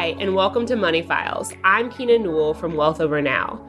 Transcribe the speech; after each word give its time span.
Hi, 0.00 0.16
and 0.18 0.34
welcome 0.34 0.64
to 0.64 0.76
Money 0.76 1.02
Files. 1.02 1.52
I'm 1.62 1.90
Kina 1.90 2.16
Newell 2.16 2.54
from 2.54 2.74
Wealth 2.74 3.02
Over 3.02 3.20
Now. 3.20 3.60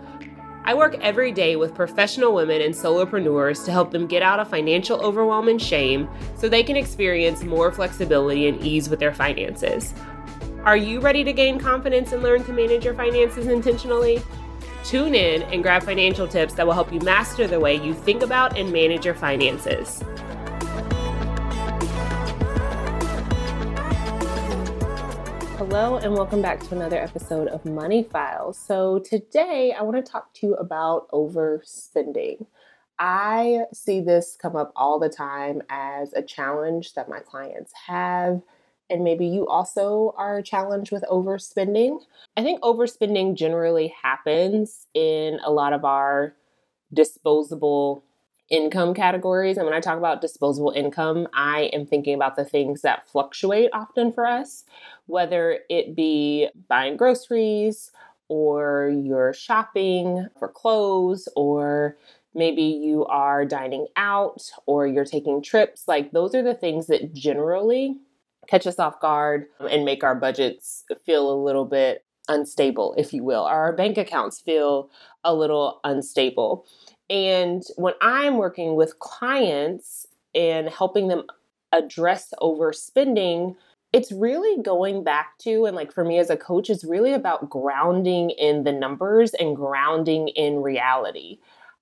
I 0.63 0.73
work 0.73 0.95
every 1.01 1.33
day 1.33 1.57
with 1.57 1.75
professional 1.75 2.33
women 2.33 2.61
and 2.61 2.73
solopreneurs 2.73 3.65
to 3.65 3.71
help 3.73 3.91
them 3.91 4.07
get 4.07 4.23
out 4.23 4.39
of 4.39 4.49
financial 4.49 4.97
overwhelm 5.01 5.49
and 5.49 5.61
shame 5.61 6.07
so 6.37 6.47
they 6.47 6.63
can 6.63 6.77
experience 6.77 7.43
more 7.43 7.69
flexibility 7.69 8.47
and 8.47 8.63
ease 8.63 8.89
with 8.89 8.99
their 8.99 9.13
finances. 9.13 9.93
Are 10.63 10.77
you 10.77 11.01
ready 11.01 11.25
to 11.25 11.33
gain 11.33 11.59
confidence 11.59 12.13
and 12.13 12.23
learn 12.23 12.45
to 12.45 12.53
manage 12.53 12.85
your 12.85 12.93
finances 12.93 13.47
intentionally? 13.47 14.21
Tune 14.85 15.15
in 15.15 15.41
and 15.43 15.61
grab 15.61 15.83
financial 15.83 16.29
tips 16.29 16.53
that 16.53 16.65
will 16.65 16.73
help 16.73 16.93
you 16.93 17.01
master 17.01 17.45
the 17.45 17.59
way 17.59 17.75
you 17.75 17.93
think 17.93 18.23
about 18.23 18.57
and 18.57 18.71
manage 18.71 19.03
your 19.05 19.15
finances. 19.15 20.01
Hello, 25.63 25.97
and 25.97 26.15
welcome 26.15 26.41
back 26.41 26.59
to 26.59 26.75
another 26.75 26.97
episode 26.97 27.47
of 27.47 27.63
Money 27.65 28.01
Files. 28.01 28.57
So, 28.57 28.97
today 28.97 29.75
I 29.77 29.83
want 29.83 30.03
to 30.03 30.11
talk 30.11 30.33
to 30.33 30.47
you 30.47 30.53
about 30.55 31.07
overspending. 31.11 32.47
I 32.97 33.65
see 33.71 34.01
this 34.01 34.35
come 34.41 34.55
up 34.55 34.71
all 34.75 34.97
the 34.97 35.07
time 35.07 35.61
as 35.69 36.13
a 36.13 36.23
challenge 36.23 36.95
that 36.95 37.09
my 37.09 37.19
clients 37.19 37.73
have, 37.85 38.41
and 38.89 39.03
maybe 39.03 39.27
you 39.27 39.47
also 39.47 40.15
are 40.17 40.41
challenged 40.41 40.91
with 40.91 41.03
overspending. 41.03 41.99
I 42.35 42.41
think 42.41 42.59
overspending 42.63 43.35
generally 43.35 43.93
happens 44.01 44.87
in 44.95 45.39
a 45.45 45.51
lot 45.51 45.73
of 45.73 45.85
our 45.85 46.33
disposable 46.91 48.03
income 48.51 48.93
categories. 48.93 49.57
And 49.57 49.65
when 49.65 49.73
I 49.73 49.79
talk 49.79 49.97
about 49.97 50.21
disposable 50.21 50.71
income, 50.71 51.27
I 51.33 51.71
am 51.73 51.87
thinking 51.87 52.13
about 52.13 52.35
the 52.35 52.45
things 52.45 52.81
that 52.81 53.09
fluctuate 53.09 53.69
often 53.73 54.11
for 54.11 54.27
us, 54.27 54.65
whether 55.07 55.59
it 55.69 55.95
be 55.95 56.49
buying 56.67 56.97
groceries 56.97 57.91
or 58.27 58.93
you're 59.03 59.33
shopping 59.33 60.27
for 60.37 60.49
clothes 60.49 61.27
or 61.35 61.97
maybe 62.35 62.61
you 62.61 63.05
are 63.05 63.45
dining 63.45 63.87
out 63.95 64.41
or 64.65 64.85
you're 64.85 65.05
taking 65.05 65.41
trips. 65.41 65.85
Like 65.87 66.11
those 66.11 66.35
are 66.35 66.43
the 66.43 66.53
things 66.53 66.87
that 66.87 67.13
generally 67.13 67.99
catch 68.47 68.67
us 68.67 68.79
off 68.79 68.99
guard 68.99 69.47
and 69.69 69.85
make 69.85 70.03
our 70.03 70.15
budgets 70.15 70.83
feel 71.05 71.31
a 71.31 71.43
little 71.43 71.65
bit 71.65 72.03
unstable, 72.27 72.95
if 72.97 73.13
you 73.13 73.23
will. 73.23 73.43
Our 73.43 73.73
bank 73.73 73.97
accounts 73.97 74.39
feel 74.39 74.89
a 75.23 75.33
little 75.33 75.79
unstable. 75.83 76.65
And 77.11 77.61
when 77.75 77.93
I'm 78.01 78.37
working 78.37 78.75
with 78.75 78.97
clients 78.99 80.07
and 80.33 80.69
helping 80.69 81.09
them 81.09 81.23
address 81.73 82.33
overspending, 82.41 83.57
it's 83.91 84.13
really 84.13 84.63
going 84.63 85.03
back 85.03 85.37
to, 85.39 85.65
and 85.65 85.75
like 85.75 85.91
for 85.91 86.05
me 86.05 86.17
as 86.19 86.29
a 86.29 86.37
coach, 86.37 86.69
it's 86.69 86.85
really 86.85 87.11
about 87.11 87.49
grounding 87.49 88.29
in 88.29 88.63
the 88.63 88.71
numbers 88.71 89.33
and 89.33 89.57
grounding 89.57 90.29
in 90.29 90.61
reality. 90.61 91.39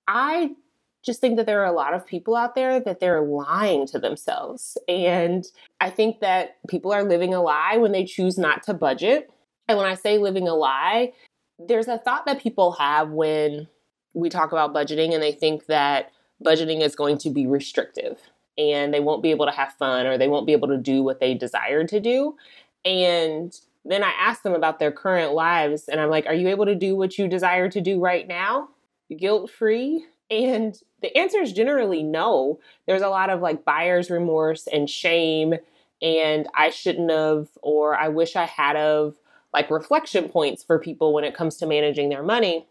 I 0.08 0.56
just 1.04 1.20
think 1.20 1.36
that 1.36 1.46
there 1.46 1.60
are 1.60 1.72
a 1.72 1.76
lot 1.76 1.94
of 1.94 2.04
people 2.04 2.34
out 2.34 2.56
there 2.56 2.80
that 2.80 2.98
they're 2.98 3.22
lying 3.22 3.86
to 3.86 4.00
themselves. 4.00 4.76
And 4.88 5.46
I 5.80 5.90
think 5.90 6.18
that 6.20 6.56
people 6.68 6.92
are 6.92 7.04
living 7.04 7.32
a 7.32 7.40
lie 7.40 7.76
when 7.76 7.92
they 7.92 8.04
choose 8.04 8.36
not 8.36 8.64
to 8.64 8.74
budget. 8.74 9.30
And 9.68 9.78
when 9.78 9.86
I 9.86 9.94
say 9.94 10.18
living 10.18 10.48
a 10.48 10.54
lie, 10.54 11.12
there's 11.60 11.88
a 11.88 11.98
thought 11.98 12.26
that 12.26 12.42
people 12.42 12.72
have 12.72 13.10
when 13.10 13.68
we 14.14 14.28
talk 14.28 14.52
about 14.52 14.74
budgeting 14.74 15.12
and 15.12 15.22
they 15.22 15.32
think 15.32 15.66
that 15.66 16.12
budgeting 16.44 16.80
is 16.80 16.94
going 16.96 17.18
to 17.18 17.30
be 17.30 17.46
restrictive 17.46 18.18
and 18.58 18.92
they 18.92 19.00
won't 19.00 19.22
be 19.22 19.30
able 19.30 19.46
to 19.46 19.52
have 19.52 19.72
fun 19.74 20.06
or 20.06 20.18
they 20.18 20.28
won't 20.28 20.46
be 20.46 20.52
able 20.52 20.68
to 20.68 20.78
do 20.78 21.02
what 21.02 21.20
they 21.20 21.34
desire 21.34 21.86
to 21.86 22.00
do. 22.00 22.36
And 22.84 23.56
then 23.84 24.02
I 24.02 24.10
ask 24.10 24.42
them 24.42 24.54
about 24.54 24.78
their 24.78 24.92
current 24.92 25.32
lives 25.32 25.88
and 25.88 26.00
I'm 26.00 26.10
like, 26.10 26.26
Are 26.26 26.34
you 26.34 26.48
able 26.48 26.66
to 26.66 26.74
do 26.74 26.96
what 26.96 27.18
you 27.18 27.28
desire 27.28 27.68
to 27.70 27.80
do 27.80 28.00
right 28.00 28.26
now? 28.26 28.68
Guilt 29.16 29.50
free? 29.50 30.04
And 30.30 30.76
the 31.02 31.16
answer 31.16 31.40
is 31.40 31.52
generally 31.52 32.02
no. 32.02 32.60
There's 32.86 33.02
a 33.02 33.08
lot 33.08 33.30
of 33.30 33.40
like 33.40 33.64
buyer's 33.64 34.10
remorse 34.10 34.66
and 34.66 34.88
shame 34.88 35.54
and 36.02 36.48
I 36.54 36.70
shouldn't 36.70 37.10
have 37.10 37.48
or 37.62 37.96
I 37.96 38.08
wish 38.08 38.36
I 38.36 38.44
had 38.44 38.76
of 38.76 39.16
like 39.52 39.70
reflection 39.70 40.28
points 40.28 40.62
for 40.62 40.78
people 40.78 41.12
when 41.12 41.24
it 41.24 41.34
comes 41.34 41.56
to 41.56 41.66
managing 41.66 42.08
their 42.08 42.22
money. 42.22 42.66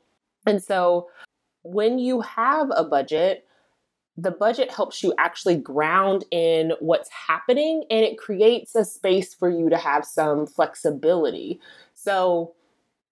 And 0.45 0.63
so 0.63 1.09
when 1.73 1.99
you 1.99 2.21
have 2.21 2.69
a 2.75 2.83
budget, 2.83 3.45
the 4.17 4.31
budget 4.31 4.71
helps 4.71 5.01
you 5.01 5.13
actually 5.17 5.55
ground 5.55 6.25
in 6.31 6.73
what's 6.79 7.09
happening 7.09 7.85
and 7.89 8.03
it 8.03 8.17
creates 8.17 8.75
a 8.75 8.83
space 8.83 9.33
for 9.33 9.49
you 9.49 9.69
to 9.69 9.77
have 9.77 10.03
some 10.03 10.45
flexibility. 10.45 11.59
So, 11.93 12.53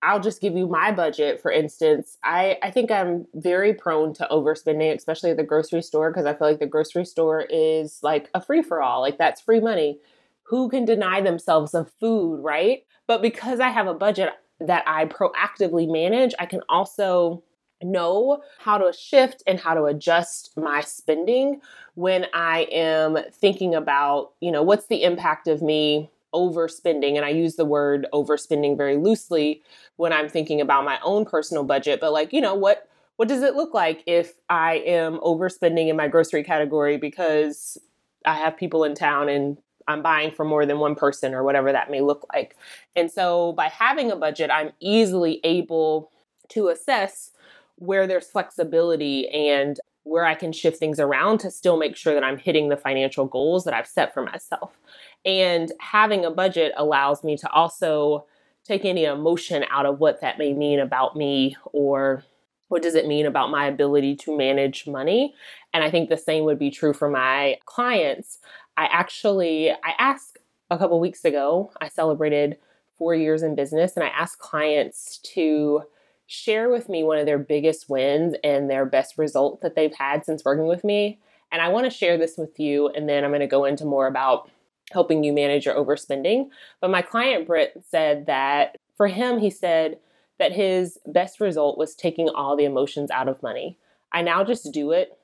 I'll 0.03 0.19
just 0.19 0.41
give 0.41 0.55
you 0.55 0.67
my 0.67 0.91
budget, 0.91 1.41
for 1.41 1.51
instance. 1.51 2.17
I, 2.23 2.57
I 2.61 2.69
think 2.69 2.91
I'm 2.91 3.25
very 3.33 3.73
prone 3.73 4.13
to 4.15 4.27
overspending, 4.29 4.95
especially 4.95 5.31
at 5.31 5.37
the 5.37 5.43
grocery 5.43 5.81
store, 5.81 6.11
because 6.11 6.25
I 6.25 6.35
feel 6.35 6.47
like 6.47 6.59
the 6.59 6.67
grocery 6.67 7.05
store 7.05 7.41
is 7.41 7.99
like 8.03 8.29
a 8.35 8.41
free 8.41 8.61
for 8.61 8.81
all. 8.81 9.01
Like, 9.01 9.17
that's 9.17 9.41
free 9.41 9.59
money. 9.59 9.99
Who 10.43 10.69
can 10.69 10.85
deny 10.85 11.21
themselves 11.21 11.73
of 11.73 11.91
food, 11.99 12.43
right? 12.43 12.83
But 13.07 13.23
because 13.23 13.59
I 13.59 13.69
have 13.69 13.87
a 13.87 13.93
budget 13.93 14.29
that 14.59 14.83
I 14.85 15.05
proactively 15.05 15.91
manage, 15.91 16.35
I 16.37 16.45
can 16.45 16.61
also 16.69 17.43
know 17.81 18.41
how 18.59 18.77
to 18.77 18.91
shift 18.93 19.43
and 19.45 19.59
how 19.59 19.73
to 19.73 19.83
adjust 19.83 20.55
my 20.57 20.81
spending 20.81 21.61
when 21.95 22.25
I 22.33 22.67
am 22.71 23.17
thinking 23.31 23.75
about, 23.75 24.33
you 24.39 24.51
know, 24.51 24.63
what's 24.63 24.87
the 24.87 25.03
impact 25.03 25.47
of 25.47 25.61
me 25.61 26.09
overspending. 26.33 27.15
And 27.15 27.25
I 27.25 27.29
use 27.29 27.55
the 27.55 27.65
word 27.65 28.07
overspending 28.13 28.77
very 28.77 28.97
loosely 28.97 29.63
when 29.95 30.13
I'm 30.13 30.29
thinking 30.29 30.61
about 30.61 30.85
my 30.85 30.99
own 31.03 31.25
personal 31.25 31.63
budget, 31.63 31.99
but 31.99 32.11
like, 32.13 32.33
you 32.33 32.41
know, 32.41 32.55
what 32.55 32.87
what 33.15 33.27
does 33.27 33.41
it 33.41 33.55
look 33.55 33.73
like 33.73 34.03
if 34.05 34.35
I 34.47 34.75
am 34.75 35.17
overspending 35.19 35.87
in 35.87 35.95
my 35.95 36.07
grocery 36.07 36.43
category 36.43 36.97
because 36.97 37.79
I 38.25 38.35
have 38.35 38.55
people 38.55 38.83
in 38.83 38.93
town 38.93 39.27
and 39.27 39.57
I'm 39.87 40.03
buying 40.03 40.29
for 40.31 40.45
more 40.45 40.67
than 40.67 40.77
one 40.77 40.93
person 40.93 41.33
or 41.33 41.43
whatever 41.43 41.71
that 41.71 41.89
may 41.89 42.01
look 42.01 42.27
like. 42.31 42.55
And 42.95 43.09
so 43.09 43.53
by 43.53 43.69
having 43.69 44.11
a 44.11 44.15
budget, 44.15 44.51
I'm 44.51 44.71
easily 44.79 45.39
able 45.43 46.11
to 46.49 46.67
assess 46.67 47.31
where 47.77 48.05
there's 48.05 48.27
flexibility 48.27 49.27
and 49.29 49.79
where 50.03 50.25
I 50.25 50.35
can 50.35 50.51
shift 50.51 50.77
things 50.77 50.99
around 50.99 51.39
to 51.39 51.51
still 51.51 51.77
make 51.77 51.95
sure 51.95 52.13
that 52.13 52.23
I'm 52.23 52.37
hitting 52.37 52.69
the 52.69 52.77
financial 52.77 53.25
goals 53.25 53.65
that 53.65 53.73
I've 53.73 53.87
set 53.87 54.13
for 54.13 54.23
myself. 54.23 54.77
And 55.25 55.71
having 55.79 56.23
a 56.23 56.31
budget 56.31 56.71
allows 56.77 57.23
me 57.23 57.37
to 57.37 57.49
also 57.51 58.25
take 58.67 58.85
any 58.85 59.05
emotion 59.05 59.65
out 59.71 59.85
of 59.85 59.99
what 59.99 60.21
that 60.21 60.37
may 60.37 60.53
mean 60.53 60.79
about 60.79 61.15
me 61.15 61.55
or 61.71 62.23
what 62.67 62.81
does 62.81 62.95
it 62.95 63.07
mean 63.07 63.25
about 63.25 63.49
my 63.49 63.65
ability 63.65 64.15
to 64.15 64.35
manage 64.37 64.85
money 64.87 65.33
and 65.73 65.83
i 65.83 65.89
think 65.89 66.09
the 66.09 66.17
same 66.17 66.43
would 66.43 66.59
be 66.59 66.69
true 66.69 66.93
for 66.93 67.09
my 67.09 67.57
clients 67.65 68.39
i 68.75 68.85
actually 68.87 69.71
i 69.71 69.93
asked 69.97 70.37
a 70.69 70.77
couple 70.77 70.99
weeks 70.99 71.23
ago 71.23 71.71
i 71.79 71.87
celebrated 71.87 72.57
four 72.97 73.15
years 73.15 73.41
in 73.41 73.55
business 73.55 73.95
and 73.95 74.03
i 74.03 74.09
asked 74.09 74.39
clients 74.39 75.19
to 75.19 75.81
share 76.27 76.69
with 76.69 76.89
me 76.89 77.03
one 77.03 77.17
of 77.17 77.25
their 77.25 77.39
biggest 77.39 77.89
wins 77.89 78.35
and 78.43 78.69
their 78.69 78.85
best 78.85 79.17
result 79.17 79.61
that 79.61 79.75
they've 79.75 79.95
had 79.95 80.25
since 80.25 80.45
working 80.45 80.67
with 80.67 80.83
me. 80.83 81.19
And 81.51 81.61
I 81.61 81.69
want 81.69 81.85
to 81.85 81.89
share 81.89 82.17
this 82.17 82.37
with 82.37 82.59
you, 82.59 82.89
and 82.89 83.07
then 83.07 83.23
I'm 83.23 83.31
going 83.31 83.39
to 83.39 83.47
go 83.47 83.63
into 83.63 83.85
more 83.85 84.07
about 84.07 84.51
helping 84.91 85.23
you 85.23 85.31
manage 85.31 85.65
your 85.65 85.75
overspending. 85.75 86.49
But 86.81 86.91
my 86.91 87.01
client, 87.01 87.47
Britt, 87.47 87.81
said 87.89 88.25
that 88.25 88.75
for 88.95 89.07
him, 89.07 89.39
he 89.39 89.49
said 89.49 89.99
that 90.39 90.51
his 90.51 90.99
best 91.07 91.39
result 91.39 91.77
was 91.77 91.95
taking 91.95 92.29
all 92.29 92.57
the 92.57 92.65
emotions 92.65 93.09
out 93.09 93.29
of 93.29 93.41
money. 93.41 93.77
I 94.11 94.21
now 94.21 94.43
just 94.43 94.73
do 94.73 94.91
it, 94.91 95.17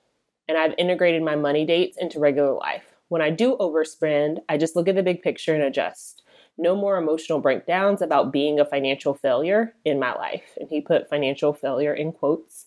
and 0.47 0.57
I've 0.57 0.73
integrated 0.77 1.21
my 1.23 1.35
money 1.35 1.65
dates 1.65 1.97
into 1.97 2.19
regular 2.19 2.53
life. 2.53 2.85
When 3.09 3.21
I 3.21 3.29
do 3.29 3.57
overspend, 3.59 4.39
I 4.47 4.57
just 4.57 4.75
look 4.75 4.87
at 4.87 4.95
the 4.95 5.03
big 5.03 5.21
picture 5.21 5.53
and 5.53 5.63
adjust 5.63 6.22
no 6.57 6.75
more 6.75 6.97
emotional 6.97 7.39
breakdowns 7.39 8.01
about 8.01 8.31
being 8.31 8.59
a 8.59 8.65
financial 8.65 9.13
failure 9.13 9.73
in 9.85 9.99
my 9.99 10.13
life. 10.13 10.57
And 10.59 10.69
he 10.69 10.81
put 10.81 11.09
financial 11.09 11.53
failure 11.53 11.93
in 11.93 12.11
quotes. 12.11 12.65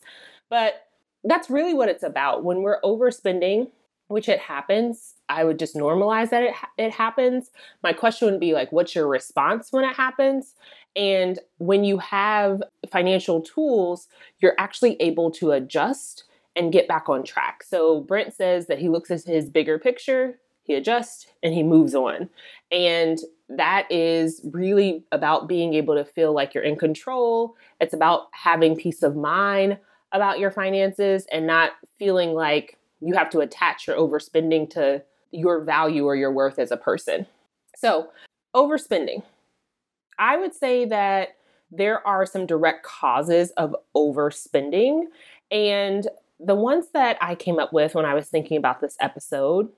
But 0.48 0.86
that's 1.24 1.50
really 1.50 1.74
what 1.74 1.88
it's 1.88 2.02
about. 2.02 2.44
When 2.44 2.62
we're 2.62 2.80
overspending, 2.82 3.70
which 4.08 4.28
it 4.28 4.38
happens, 4.38 5.14
I 5.28 5.44
would 5.44 5.58
just 5.58 5.74
normalize 5.74 6.30
that 6.30 6.44
it, 6.44 6.54
it 6.78 6.92
happens. 6.92 7.50
My 7.82 7.92
question 7.92 8.30
would 8.30 8.40
be 8.40 8.52
like, 8.52 8.70
what's 8.70 8.94
your 8.94 9.08
response 9.08 9.72
when 9.72 9.84
it 9.84 9.96
happens? 9.96 10.54
And 10.94 11.38
when 11.58 11.84
you 11.84 11.98
have 11.98 12.62
financial 12.90 13.40
tools, 13.40 14.08
you're 14.38 14.54
actually 14.58 15.00
able 15.00 15.30
to 15.32 15.52
adjust 15.52 16.24
and 16.54 16.72
get 16.72 16.88
back 16.88 17.08
on 17.08 17.22
track. 17.22 17.62
So 17.62 18.00
Brent 18.00 18.32
says 18.32 18.66
that 18.68 18.78
he 18.78 18.88
looks 18.88 19.10
at 19.10 19.24
his 19.24 19.50
bigger 19.50 19.78
picture, 19.78 20.38
he 20.66 20.74
adjusts, 20.74 21.26
and 21.42 21.54
he 21.54 21.62
moves 21.62 21.94
on. 21.94 22.28
And 22.72 23.18
that 23.48 23.90
is 23.90 24.40
really 24.52 25.04
about 25.12 25.48
being 25.48 25.74
able 25.74 25.94
to 25.94 26.04
feel 26.04 26.32
like 26.32 26.54
you're 26.54 26.64
in 26.64 26.76
control. 26.76 27.54
It's 27.80 27.94
about 27.94 28.28
having 28.32 28.76
peace 28.76 29.02
of 29.02 29.16
mind 29.16 29.78
about 30.12 30.38
your 30.38 30.50
finances 30.50 31.26
and 31.30 31.46
not 31.46 31.72
feeling 31.98 32.32
like 32.32 32.78
you 33.00 33.14
have 33.14 33.30
to 33.30 33.40
attach 33.40 33.86
your 33.86 33.96
overspending 33.96 34.68
to 34.70 35.02
your 35.30 35.62
value 35.62 36.04
or 36.04 36.16
your 36.16 36.32
worth 36.32 36.58
as 36.58 36.70
a 36.70 36.76
person. 36.76 37.26
So, 37.76 38.08
overspending. 38.54 39.22
I 40.18 40.36
would 40.36 40.54
say 40.54 40.86
that 40.86 41.36
there 41.70 42.06
are 42.06 42.24
some 42.24 42.46
direct 42.46 42.84
causes 42.84 43.50
of 43.52 43.76
overspending. 43.94 45.04
And 45.50 46.08
the 46.40 46.54
ones 46.54 46.88
that 46.92 47.18
I 47.20 47.34
came 47.34 47.58
up 47.58 47.72
with 47.72 47.94
when 47.94 48.04
I 48.04 48.14
was 48.14 48.28
thinking 48.28 48.56
about 48.56 48.80
this 48.80 48.96
episode 49.00 49.68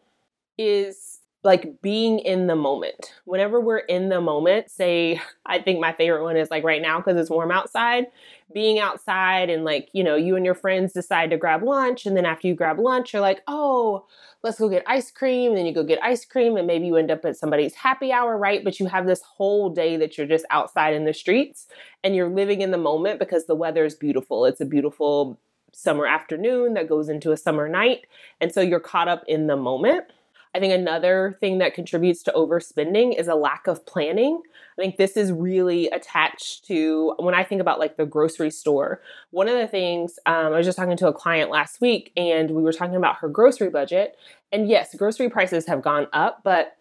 is 0.58 1.20
like 1.44 1.80
being 1.80 2.18
in 2.18 2.48
the 2.48 2.56
moment. 2.56 3.12
Whenever 3.24 3.60
we're 3.60 3.78
in 3.78 4.08
the 4.08 4.20
moment, 4.20 4.70
say, 4.70 5.20
I 5.46 5.60
think 5.60 5.78
my 5.80 5.92
favorite 5.92 6.24
one 6.24 6.36
is 6.36 6.50
like 6.50 6.64
right 6.64 6.82
now 6.82 6.98
because 6.98 7.16
it's 7.16 7.30
warm 7.30 7.52
outside, 7.52 8.06
being 8.52 8.80
outside 8.80 9.48
and 9.48 9.64
like, 9.64 9.88
you 9.92 10.02
know, 10.02 10.16
you 10.16 10.34
and 10.34 10.44
your 10.44 10.56
friends 10.56 10.92
decide 10.92 11.30
to 11.30 11.36
grab 11.36 11.62
lunch. 11.62 12.06
And 12.06 12.16
then 12.16 12.26
after 12.26 12.48
you 12.48 12.54
grab 12.54 12.80
lunch, 12.80 13.12
you're 13.12 13.22
like, 13.22 13.42
oh, 13.46 14.04
let's 14.42 14.58
go 14.58 14.68
get 14.68 14.82
ice 14.86 15.12
cream. 15.12 15.52
And 15.52 15.58
then 15.58 15.66
you 15.66 15.72
go 15.72 15.84
get 15.84 16.02
ice 16.02 16.24
cream 16.24 16.56
and 16.56 16.66
maybe 16.66 16.86
you 16.86 16.96
end 16.96 17.12
up 17.12 17.24
at 17.24 17.36
somebody's 17.36 17.74
happy 17.74 18.10
hour, 18.10 18.36
right? 18.36 18.64
But 18.64 18.80
you 18.80 18.86
have 18.86 19.06
this 19.06 19.22
whole 19.22 19.70
day 19.70 19.96
that 19.96 20.18
you're 20.18 20.26
just 20.26 20.44
outside 20.50 20.92
in 20.92 21.04
the 21.04 21.14
streets 21.14 21.68
and 22.02 22.16
you're 22.16 22.28
living 22.28 22.62
in 22.62 22.72
the 22.72 22.78
moment 22.78 23.20
because 23.20 23.46
the 23.46 23.54
weather 23.54 23.84
is 23.84 23.94
beautiful. 23.94 24.44
It's 24.44 24.60
a 24.60 24.66
beautiful 24.66 25.38
summer 25.72 26.06
afternoon 26.06 26.74
that 26.74 26.88
goes 26.88 27.08
into 27.08 27.30
a 27.30 27.36
summer 27.36 27.68
night. 27.68 28.06
And 28.40 28.52
so 28.52 28.60
you're 28.60 28.80
caught 28.80 29.06
up 29.06 29.22
in 29.28 29.46
the 29.46 29.56
moment. 29.56 30.04
I 30.54 30.60
think 30.60 30.72
another 30.72 31.36
thing 31.40 31.58
that 31.58 31.74
contributes 31.74 32.22
to 32.24 32.32
overspending 32.32 33.18
is 33.18 33.28
a 33.28 33.34
lack 33.34 33.66
of 33.66 33.84
planning. 33.86 34.40
I 34.78 34.82
think 34.82 34.96
this 34.96 35.16
is 35.16 35.32
really 35.32 35.88
attached 35.88 36.66
to 36.66 37.14
when 37.18 37.34
I 37.34 37.44
think 37.44 37.60
about 37.60 37.78
like 37.78 37.96
the 37.96 38.06
grocery 38.06 38.50
store. 38.50 39.02
One 39.30 39.48
of 39.48 39.58
the 39.58 39.66
things 39.66 40.18
um, 40.26 40.46
I 40.46 40.56
was 40.56 40.66
just 40.66 40.78
talking 40.78 40.96
to 40.96 41.08
a 41.08 41.12
client 41.12 41.50
last 41.50 41.80
week 41.80 42.12
and 42.16 42.50
we 42.50 42.62
were 42.62 42.72
talking 42.72 42.96
about 42.96 43.16
her 43.16 43.28
grocery 43.28 43.70
budget. 43.70 44.16
And 44.52 44.68
yes, 44.68 44.94
grocery 44.94 45.28
prices 45.28 45.66
have 45.66 45.82
gone 45.82 46.06
up, 46.12 46.40
but 46.44 46.76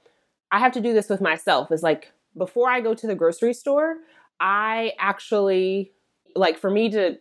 I 0.51 0.59
have 0.59 0.71
to 0.73 0.81
do 0.81 0.93
this 0.93 1.09
with 1.09 1.21
myself. 1.21 1.71
Is 1.71 1.83
like 1.83 2.11
before 2.37 2.69
I 2.69 2.81
go 2.81 2.93
to 2.93 3.07
the 3.07 3.15
grocery 3.15 3.53
store, 3.53 3.97
I 4.39 4.93
actually 4.99 5.91
like 6.35 6.57
for 6.57 6.69
me 6.69 6.89
to 6.91 7.17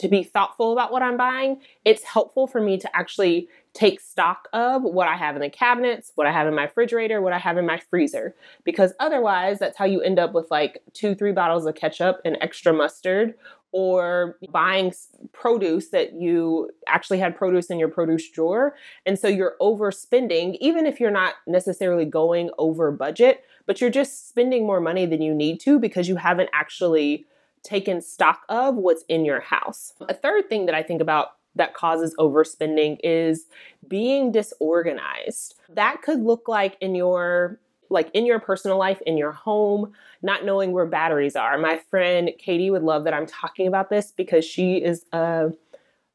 to 0.00 0.08
be 0.08 0.22
thoughtful 0.22 0.72
about 0.72 0.90
what 0.90 1.02
I'm 1.02 1.16
buying, 1.16 1.60
it's 1.84 2.02
helpful 2.02 2.46
for 2.46 2.60
me 2.60 2.78
to 2.78 2.96
actually 2.96 3.48
take 3.74 4.00
stock 4.00 4.48
of 4.52 4.82
what 4.82 5.08
I 5.08 5.16
have 5.16 5.36
in 5.36 5.42
the 5.42 5.50
cabinets, 5.50 6.12
what 6.14 6.26
I 6.26 6.32
have 6.32 6.48
in 6.48 6.54
my 6.54 6.64
refrigerator, 6.64 7.20
what 7.20 7.34
I 7.34 7.38
have 7.38 7.58
in 7.58 7.66
my 7.66 7.78
freezer. 7.78 8.34
Because 8.64 8.94
otherwise, 8.98 9.58
that's 9.58 9.76
how 9.76 9.84
you 9.84 10.00
end 10.00 10.18
up 10.18 10.32
with 10.32 10.50
like 10.50 10.82
two, 10.94 11.14
three 11.14 11.32
bottles 11.32 11.66
of 11.66 11.74
ketchup 11.74 12.20
and 12.24 12.38
extra 12.40 12.72
mustard, 12.72 13.34
or 13.72 14.38
buying 14.50 14.92
produce 15.32 15.90
that 15.90 16.14
you 16.14 16.70
actually 16.88 17.18
had 17.18 17.36
produce 17.36 17.66
in 17.66 17.78
your 17.78 17.88
produce 17.88 18.28
drawer. 18.30 18.74
And 19.06 19.18
so 19.18 19.28
you're 19.28 19.54
overspending, 19.60 20.56
even 20.60 20.86
if 20.86 20.98
you're 20.98 21.10
not 21.10 21.34
necessarily 21.46 22.04
going 22.06 22.50
over 22.58 22.90
budget, 22.90 23.44
but 23.66 23.80
you're 23.80 23.90
just 23.90 24.28
spending 24.28 24.66
more 24.66 24.80
money 24.80 25.06
than 25.06 25.22
you 25.22 25.34
need 25.34 25.60
to 25.60 25.78
because 25.78 26.08
you 26.08 26.16
haven't 26.16 26.50
actually 26.52 27.26
taken 27.62 28.00
stock 28.00 28.42
of 28.48 28.76
what's 28.76 29.04
in 29.08 29.24
your 29.24 29.40
house. 29.40 29.92
A 30.08 30.14
third 30.14 30.48
thing 30.48 30.66
that 30.66 30.74
I 30.74 30.82
think 30.82 31.00
about 31.00 31.36
that 31.56 31.74
causes 31.74 32.14
overspending 32.18 32.98
is 33.02 33.46
being 33.86 34.32
disorganized. 34.32 35.56
That 35.68 36.02
could 36.02 36.20
look 36.20 36.48
like 36.48 36.76
in 36.80 36.94
your 36.94 37.58
like 37.92 38.08
in 38.14 38.24
your 38.24 38.38
personal 38.38 38.78
life, 38.78 39.00
in 39.04 39.16
your 39.16 39.32
home, 39.32 39.92
not 40.22 40.44
knowing 40.44 40.70
where 40.70 40.86
batteries 40.86 41.34
are. 41.34 41.58
My 41.58 41.78
friend 41.90 42.30
Katie 42.38 42.70
would 42.70 42.84
love 42.84 43.02
that 43.04 43.14
I'm 43.14 43.26
talking 43.26 43.66
about 43.66 43.90
this 43.90 44.12
because 44.12 44.44
she 44.44 44.76
is 44.76 45.04
a 45.12 45.50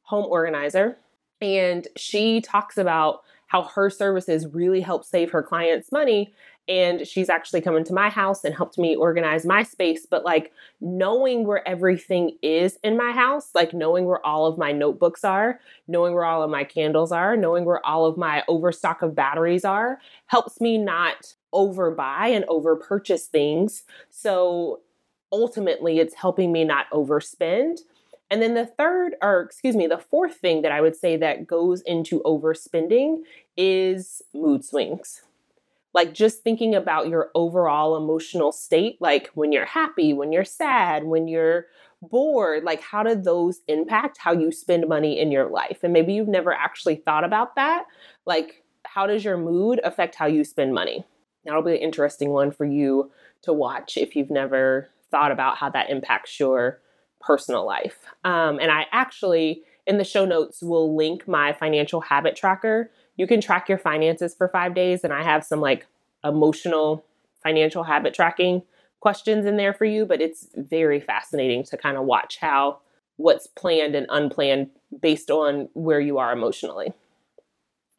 home 0.03 0.25
organizer 0.30 0.97
and 1.42 1.86
she 1.97 2.39
talks 2.39 2.77
about 2.77 3.24
how 3.47 3.63
her 3.63 3.89
services 3.89 4.47
really 4.47 4.81
help 4.81 5.03
save 5.03 5.31
her 5.31 5.44
clients 5.44 5.92
money 5.92 6.33
and 6.67 7.07
she's 7.07 7.29
actually 7.29 7.62
come 7.62 7.77
into 7.77 7.94
my 7.94 8.09
house 8.09 8.44
and 8.44 8.56
helped 8.56 8.77
me 8.77 8.95
organize 8.95 9.45
my 9.45 9.63
space 9.63 10.06
but 10.06 10.23
like 10.23 10.51
knowing 10.81 11.45
where 11.45 11.67
everything 11.67 12.38
is 12.41 12.77
in 12.83 12.97
my 12.97 13.12
house 13.12 13.50
like 13.53 13.73
knowing 13.73 14.06
where 14.06 14.25
all 14.25 14.45
of 14.45 14.57
my 14.57 14.71
notebooks 14.71 15.23
are 15.23 15.59
knowing 15.88 16.13
where 16.13 16.25
all 16.25 16.44
of 16.44 16.50
my 16.50 16.63
candles 16.63 17.12
are 17.12 17.38
knowing 17.38 17.65
where 17.65 17.85
all 17.85 18.06
of 18.06 18.17
my 18.17 18.44
overstock 18.47 19.01
of 19.01 19.15
batteries 19.15 19.65
are 19.65 20.00
helps 20.27 20.59
me 20.59 20.77
not 20.77 21.35
overbuy 21.56 22.35
and 22.35 22.45
over 22.45 22.75
purchase 22.75 23.25
things. 23.25 23.83
So 24.11 24.81
ultimately 25.31 26.00
it's 26.00 26.13
helping 26.13 26.51
me 26.51 26.63
not 26.65 26.88
overspend. 26.91 27.79
And 28.29 28.41
then 28.41 28.56
the 28.56 28.65
third, 28.65 29.15
or 29.21 29.41
excuse 29.41 29.75
me, 29.75 29.88
the 29.88 29.97
fourth 29.97 30.35
thing 30.35 30.61
that 30.63 30.71
I 30.71 30.81
would 30.81 30.95
say 30.95 31.15
that 31.18 31.47
goes 31.47 31.81
into 31.81 32.21
overspending 32.23 33.21
is 33.56 34.21
mood 34.33 34.65
swings 34.65 35.21
like 35.95 36.13
just 36.13 36.44
thinking 36.44 36.75
about 36.75 37.07
your 37.07 37.31
overall 37.36 37.95
emotional 37.95 38.51
state, 38.51 38.97
like 39.00 39.30
when 39.33 39.53
you're 39.53 39.65
happy, 39.65 40.12
when 40.12 40.33
you're 40.33 40.44
sad, 40.44 41.06
when 41.06 41.25
you're 41.30 41.68
bored, 42.01 42.65
like 42.65 42.81
how 42.81 43.01
do 43.01 43.15
those 43.15 43.62
impact 43.69 44.18
how 44.18 44.33
you 44.33 44.51
spend 44.51 44.89
money 44.89 45.18
in 45.18 45.31
your 45.31 45.50
life? 45.50 45.80
And 45.83 45.94
maybe 45.94 46.12
you've 46.12 46.27
never 46.27 46.51
actually 46.51 46.97
thought 46.97 47.24
about 47.24 47.56
that. 47.56 47.86
Like, 48.25 48.62
how 48.83 49.07
does 49.07 49.24
your 49.24 49.38
mood 49.38 49.80
affect 49.86 50.15
how 50.15 50.25
you 50.25 50.44
spend 50.44 50.74
money? 50.74 51.06
That'll 51.45 51.62
be 51.62 51.75
an 51.75 51.77
interesting 51.77 52.30
one 52.30 52.51
for 52.51 52.65
you 52.65 53.09
to 53.44 53.53
watch 53.53 53.95
if 53.95 54.18
you've 54.18 54.30
never 54.30 54.89
thought 55.12 55.31
about 55.31 55.57
how 55.57 55.69
that 55.69 55.89
impacts 55.89 56.38
your 56.42 56.81
personal 57.21 57.65
life. 57.65 58.00
Um, 58.25 58.59
and 58.59 58.69
I 58.69 58.88
actually, 58.92 59.63
in 59.88 59.97
the 59.97 60.03
show 60.03 60.25
notes, 60.25 60.62
will 60.62 60.94
link 60.94 61.25
my 61.25 61.53
financial 61.53 62.01
habit 62.01 62.36
tracker 62.36 62.92
you 63.17 63.27
can 63.27 63.41
track 63.41 63.69
your 63.69 63.77
finances 63.77 64.35
for 64.35 64.47
five 64.47 64.73
days. 64.73 65.03
And 65.03 65.13
I 65.13 65.23
have 65.23 65.44
some 65.44 65.62
like 65.62 65.85
emotional 66.23 67.06
financial 67.44 67.83
habit 67.83 68.13
tracking 68.13 68.63
questions 69.00 69.45
in 69.45 69.57
there 69.57 69.73
for 69.73 69.85
you, 69.85 70.06
but 70.06 70.21
it's 70.21 70.47
very 70.56 71.00
fascinating 71.00 71.63
to 71.63 71.77
kind 71.77 71.97
of 71.97 72.06
watch 72.06 72.38
how 72.41 72.79
what's 73.17 73.47
planned 73.47 73.95
and 73.95 74.07
unplanned 74.09 74.69
based 75.00 75.29
on 75.29 75.69
where 75.73 76.00
you 76.00 76.17
are 76.17 76.33
emotionally. 76.33 76.91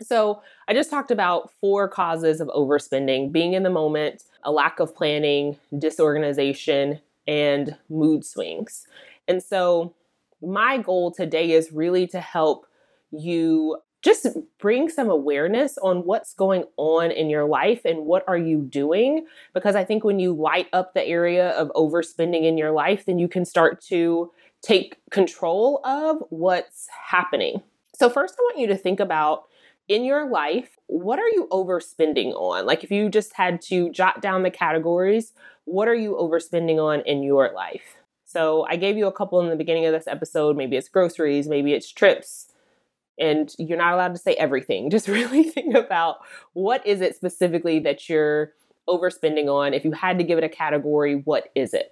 So, 0.03 0.43
I 0.69 0.75
just 0.75 0.91
talked 0.91 1.11
about 1.11 1.51
four 1.59 1.89
causes 1.89 2.43
of 2.43 2.49
overspending 2.49 3.33
being 3.33 3.55
in 3.55 3.63
the 3.63 3.71
moment, 3.71 4.25
a 4.43 4.53
lack 4.53 4.79
of 4.79 4.95
planning, 4.95 5.57
disorganization, 5.79 7.01
and 7.27 7.77
mood 7.89 8.23
swings. 8.25 8.87
And 9.27 9.43
so, 9.43 9.95
my 10.43 10.77
goal 10.77 11.13
today 11.13 11.53
is 11.53 11.73
really 11.73 12.07
to 12.09 12.21
help 12.21 12.67
you 13.11 13.79
just 14.03 14.27
bring 14.59 14.89
some 14.89 15.11
awareness 15.11 15.79
on 15.79 16.05
what's 16.05 16.35
going 16.35 16.65
on 16.77 17.11
in 17.11 17.29
your 17.29 17.45
life 17.45 17.85
and 17.85 18.05
what 18.05 18.25
are 18.29 18.39
you 18.39 18.63
doing 18.63 19.27
because 19.55 19.75
i 19.75 19.85
think 19.85 20.05
when 20.05 20.19
you 20.19 20.33
light 20.33 20.69
up 20.73 20.95
the 20.95 21.05
area 21.05 21.51
of 21.51 21.71
overspending 21.75 22.45
in 22.45 22.57
your 22.57 22.71
life 22.71 23.05
then 23.07 23.19
you 23.19 23.29
can 23.29 23.45
start 23.45 23.81
to 23.81 24.31
take 24.63 24.97
control 25.11 25.81
of 25.85 26.19
what's 26.31 26.89
happening. 27.09 27.63
So 27.95 28.11
first 28.11 28.35
i 28.39 28.43
want 28.43 28.59
you 28.59 28.67
to 28.69 28.77
think 28.77 29.01
about 29.01 29.45
in 29.89 30.05
your 30.05 30.29
life 30.29 30.71
what 30.89 31.19
are 31.19 31.29
you 31.29 31.49
overspending 31.51 32.33
on? 32.35 32.65
Like 32.65 32.85
if 32.85 32.91
you 32.91 33.09
just 33.09 33.35
had 33.35 33.61
to 33.63 33.91
jot 33.91 34.21
down 34.21 34.43
the 34.43 34.51
categories 34.51 35.33
what 35.65 35.89
are 35.89 35.95
you 35.95 36.13
overspending 36.13 36.79
on 36.79 37.01
in 37.07 37.23
your 37.23 37.53
life? 37.55 37.97
So 38.25 38.67
i 38.69 38.77
gave 38.77 38.97
you 38.97 39.07
a 39.07 39.13
couple 39.13 39.41
in 39.41 39.49
the 39.49 39.57
beginning 39.57 39.87
of 39.87 39.93
this 39.93 40.07
episode. 40.07 40.57
Maybe 40.57 40.77
it's 40.77 40.89
groceries 40.89 41.49
maybe 41.49 41.73
it's 41.73 41.91
trips 41.91 42.49
and 43.19 43.55
you're 43.59 43.79
not 43.79 43.95
allowed 43.95 44.15
to 44.15 44.21
say 44.21 44.35
everything. 44.35 44.91
Just 44.97 45.09
really 45.09 45.43
think 45.43 45.75
about 45.75 46.19
what 46.53 46.87
is 46.87 47.01
it 47.01 47.17
specifically 47.17 47.79
that 47.81 48.09
you're 48.09 48.53
overspending 48.89 49.49
on. 49.49 49.75
If 49.75 49.85
you 49.85 49.93
had 49.93 50.19
to 50.19 50.25
give 50.25 50.39
it 50.39 50.45
a 50.45 50.49
category, 50.49 51.17
what 51.25 51.51
is 51.55 51.75
it? 51.75 51.91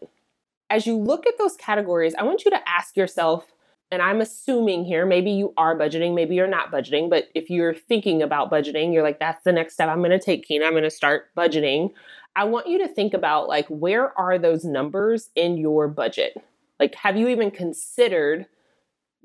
As 0.70 0.86
you 0.86 0.96
look 0.96 1.26
at 1.26 1.38
those 1.38 1.56
categories, 1.56 2.14
I 2.18 2.22
want 2.22 2.44
you 2.44 2.50
to 2.50 2.68
ask 2.68 2.96
yourself, 2.96 3.46
and 3.90 4.00
I'm 4.00 4.20
assuming 4.20 4.84
here, 4.84 5.04
maybe 5.04 5.30
you 5.30 5.52
are 5.56 5.78
budgeting, 5.78 6.14
maybe 6.14 6.34
you're 6.34 6.46
not 6.46 6.72
budgeting, 6.72 7.10
but 7.10 7.28
if 7.34 7.50
you're 7.50 7.74
thinking 7.74 8.22
about 8.22 8.50
budgeting, 8.50 8.92
you're 8.92 9.02
like, 9.02 9.20
that's 9.20 9.44
the 9.44 9.52
next 9.52 9.74
step 9.74 9.88
I'm 9.88 10.02
to 10.02 10.18
take, 10.18 10.46
Kina. 10.46 10.64
I'm 10.64 10.74
to 10.74 10.90
start 10.90 11.34
budgeting. 11.36 11.90
I 12.36 12.44
want 12.44 12.66
you 12.66 12.78
to 12.78 12.88
think 12.88 13.14
about 13.14 13.48
like, 13.48 13.66
where 13.68 14.18
are 14.18 14.38
those 14.38 14.64
numbers 14.64 15.30
in 15.36 15.56
your 15.56 15.86
budget? 15.86 16.36
Like, 16.80 16.94
have 16.96 17.16
you 17.16 17.28
even 17.28 17.50
considered 17.50 18.46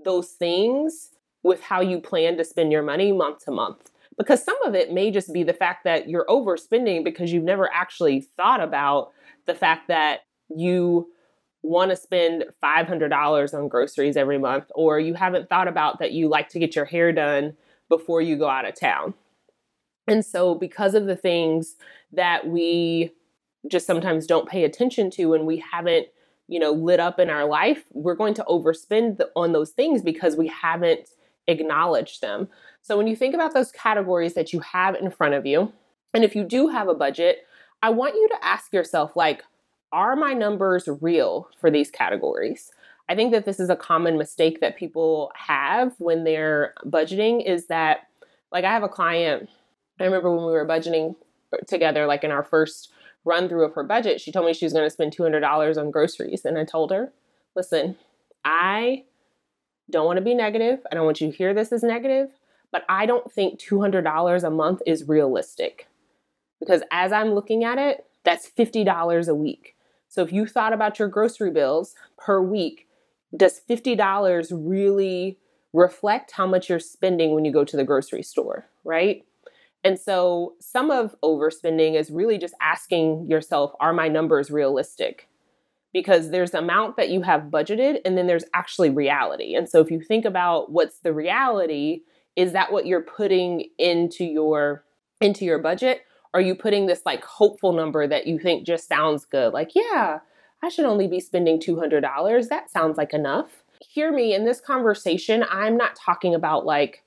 those 0.03 0.29
things 0.31 1.09
with 1.43 1.61
how 1.61 1.81
you 1.81 1.99
plan 1.99 2.37
to 2.37 2.43
spend 2.43 2.71
your 2.71 2.83
money 2.83 3.11
month 3.11 3.45
to 3.45 3.51
month. 3.51 3.91
Because 4.17 4.43
some 4.43 4.61
of 4.63 4.75
it 4.75 4.91
may 4.91 5.11
just 5.11 5.33
be 5.33 5.43
the 5.43 5.53
fact 5.53 5.85
that 5.85 6.09
you're 6.09 6.25
overspending 6.27 7.03
because 7.03 7.31
you've 7.31 7.43
never 7.43 7.71
actually 7.73 8.21
thought 8.35 8.61
about 8.61 9.11
the 9.45 9.55
fact 9.55 9.87
that 9.87 10.21
you 10.55 11.07
want 11.61 11.91
to 11.91 11.95
spend 11.95 12.45
$500 12.63 13.53
on 13.53 13.67
groceries 13.67 14.17
every 14.17 14.37
month, 14.37 14.65
or 14.75 14.99
you 14.99 15.13
haven't 15.13 15.49
thought 15.49 15.67
about 15.67 15.99
that 15.99 16.11
you 16.11 16.27
like 16.27 16.49
to 16.49 16.59
get 16.59 16.75
your 16.75 16.85
hair 16.85 17.11
done 17.11 17.55
before 17.89 18.21
you 18.21 18.37
go 18.37 18.47
out 18.47 18.67
of 18.67 18.79
town. 18.79 19.13
And 20.07 20.25
so, 20.25 20.55
because 20.55 20.95
of 20.95 21.05
the 21.05 21.15
things 21.15 21.75
that 22.13 22.47
we 22.47 23.11
just 23.67 23.85
sometimes 23.85 24.25
don't 24.25 24.49
pay 24.49 24.63
attention 24.63 25.11
to 25.11 25.33
and 25.33 25.45
we 25.45 25.57
haven't, 25.57 26.07
you 26.47 26.59
know, 26.59 26.71
lit 26.71 26.99
up 26.99 27.19
in 27.19 27.29
our 27.29 27.45
life, 27.45 27.83
we're 27.91 28.15
going 28.15 28.33
to 28.35 28.45
overspend 28.47 29.21
on 29.35 29.51
those 29.51 29.71
things 29.71 30.01
because 30.01 30.35
we 30.35 30.47
haven't 30.47 31.09
acknowledge 31.49 32.19
them. 32.19 32.47
So 32.81 32.97
when 32.97 33.07
you 33.07 33.15
think 33.15 33.35
about 33.35 33.53
those 33.53 33.71
categories 33.71 34.33
that 34.35 34.53
you 34.53 34.59
have 34.61 34.95
in 34.95 35.11
front 35.11 35.33
of 35.33 35.45
you, 35.45 35.73
and 36.13 36.23
if 36.23 36.35
you 36.35 36.43
do 36.43 36.69
have 36.69 36.87
a 36.87 36.95
budget, 36.95 37.39
I 37.81 37.89
want 37.89 38.15
you 38.15 38.27
to 38.29 38.45
ask 38.45 38.73
yourself 38.73 39.15
like 39.15 39.43
are 39.91 40.15
my 40.15 40.33
numbers 40.33 40.87
real 41.01 41.49
for 41.59 41.71
these 41.71 41.89
categories? 41.89 42.71
I 43.09 43.15
think 43.15 43.31
that 43.31 43.45
this 43.45 43.59
is 43.59 43.71
a 43.71 43.75
common 43.75 44.19
mistake 44.19 44.61
that 44.61 44.77
people 44.77 45.31
have 45.35 45.95
when 45.97 46.23
they're 46.23 46.75
budgeting 46.85 47.43
is 47.43 47.65
that 47.67 48.01
like 48.51 48.65
I 48.65 48.71
have 48.71 48.83
a 48.83 48.89
client 48.89 49.49
I 49.99 50.05
remember 50.05 50.33
when 50.33 50.45
we 50.45 50.51
were 50.51 50.67
budgeting 50.67 51.15
together 51.67 52.05
like 52.05 52.23
in 52.23 52.31
our 52.31 52.43
first 52.43 52.91
run 53.25 53.49
through 53.49 53.65
of 53.65 53.73
her 53.73 53.83
budget, 53.83 54.21
she 54.21 54.31
told 54.31 54.45
me 54.45 54.53
she 54.53 54.65
was 54.65 54.73
going 54.73 54.85
to 54.85 54.89
spend 54.89 55.15
$200 55.15 55.77
on 55.77 55.91
groceries 55.91 56.45
and 56.45 56.57
I 56.57 56.63
told 56.63 56.91
her, 56.91 57.11
"Listen, 57.55 57.97
I 58.45 59.03
don't 59.89 60.05
want 60.05 60.17
to 60.17 60.23
be 60.23 60.33
negative. 60.33 60.79
I 60.91 60.95
don't 60.95 61.05
want 61.05 61.21
you 61.21 61.31
to 61.31 61.37
hear 61.37 61.53
this 61.53 61.71
as 61.71 61.83
negative, 61.83 62.29
but 62.71 62.83
I 62.89 63.05
don't 63.05 63.31
think 63.31 63.59
$200 63.59 64.43
a 64.43 64.49
month 64.49 64.81
is 64.85 65.07
realistic. 65.07 65.87
Because 66.59 66.83
as 66.91 67.11
I'm 67.11 67.33
looking 67.33 67.63
at 67.63 67.77
it, 67.77 68.05
that's 68.23 68.49
$50 68.49 69.27
a 69.27 69.35
week. 69.35 69.75
So 70.07 70.21
if 70.23 70.33
you 70.33 70.45
thought 70.45 70.73
about 70.73 70.99
your 70.99 71.07
grocery 71.07 71.51
bills 71.51 71.95
per 72.17 72.41
week, 72.41 72.87
does 73.35 73.61
$50 73.69 74.51
really 74.51 75.37
reflect 75.71 76.31
how 76.31 76.47
much 76.47 76.67
you're 76.67 76.79
spending 76.79 77.33
when 77.33 77.45
you 77.45 77.53
go 77.53 77.63
to 77.63 77.77
the 77.77 77.83
grocery 77.83 78.23
store, 78.23 78.67
right? 78.83 79.23
And 79.83 79.97
so 79.97 80.55
some 80.59 80.91
of 80.91 81.15
overspending 81.23 81.95
is 81.95 82.11
really 82.11 82.37
just 82.37 82.55
asking 82.59 83.27
yourself, 83.29 83.71
are 83.79 83.93
my 83.93 84.07
numbers 84.07 84.51
realistic? 84.51 85.28
Because 85.91 86.29
there's 86.29 86.53
amount 86.53 86.97
that 86.97 87.09
you 87.09 87.23
have 87.23 87.43
budgeted 87.43 87.99
and 88.05 88.17
then 88.17 88.27
there's 88.27 88.43
actually 88.53 88.91
reality. 88.91 89.55
And 89.55 89.67
so 89.67 89.81
if 89.81 89.89
you 89.89 90.01
think 90.01 90.23
about 90.23 90.71
what's 90.71 90.99
the 90.99 91.13
reality, 91.13 92.01
is 92.35 92.53
that 92.53 92.71
what 92.71 92.85
you're 92.85 93.01
putting 93.01 93.65
into 93.77 94.23
your 94.23 94.85
into 95.19 95.45
your 95.45 95.59
budget? 95.59 96.01
Are 96.33 96.41
you 96.41 96.55
putting 96.55 96.85
this 96.85 97.01
like 97.05 97.23
hopeful 97.23 97.73
number 97.73 98.07
that 98.07 98.27
you 98.27 98.37
think 98.39 98.65
just 98.65 98.87
sounds 98.87 99.25
good? 99.25 99.51
Like, 99.51 99.71
yeah, 99.73 100.19
I 100.63 100.69
should 100.69 100.85
only 100.85 101.07
be 101.07 101.19
spending 101.19 101.59
$200. 101.59 102.49
That 102.49 102.69
sounds 102.69 102.97
like 102.97 103.13
enough. 103.13 103.63
Hear 103.81 104.11
me 104.11 104.33
in 104.35 104.45
this 104.45 104.61
conversation. 104.61 105.43
I'm 105.49 105.75
not 105.75 105.95
talking 105.95 106.35
about 106.35 106.65
like 106.65 107.03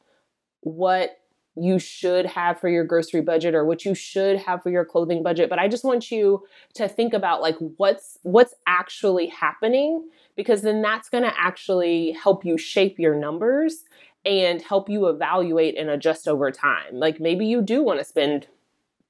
what 0.62 1.18
you 1.54 1.78
should 1.78 2.24
have 2.24 2.58
for 2.58 2.68
your 2.68 2.84
grocery 2.84 3.20
budget 3.20 3.54
or 3.54 3.64
what 3.64 3.84
you 3.84 3.94
should 3.94 4.38
have 4.38 4.62
for 4.62 4.70
your 4.70 4.84
clothing 4.84 5.22
budget 5.22 5.50
but 5.50 5.58
i 5.58 5.68
just 5.68 5.84
want 5.84 6.10
you 6.10 6.42
to 6.74 6.88
think 6.88 7.12
about 7.12 7.42
like 7.42 7.56
what's 7.76 8.18
what's 8.22 8.54
actually 8.66 9.26
happening 9.26 10.08
because 10.36 10.62
then 10.62 10.80
that's 10.80 11.08
going 11.08 11.24
to 11.24 11.32
actually 11.38 12.12
help 12.12 12.44
you 12.44 12.56
shape 12.56 12.98
your 12.98 13.14
numbers 13.14 13.84
and 14.24 14.62
help 14.62 14.88
you 14.88 15.08
evaluate 15.08 15.76
and 15.76 15.90
adjust 15.90 16.26
over 16.26 16.50
time 16.50 16.94
like 16.94 17.20
maybe 17.20 17.44
you 17.44 17.60
do 17.60 17.82
want 17.82 17.98
to 17.98 18.04
spend 18.04 18.46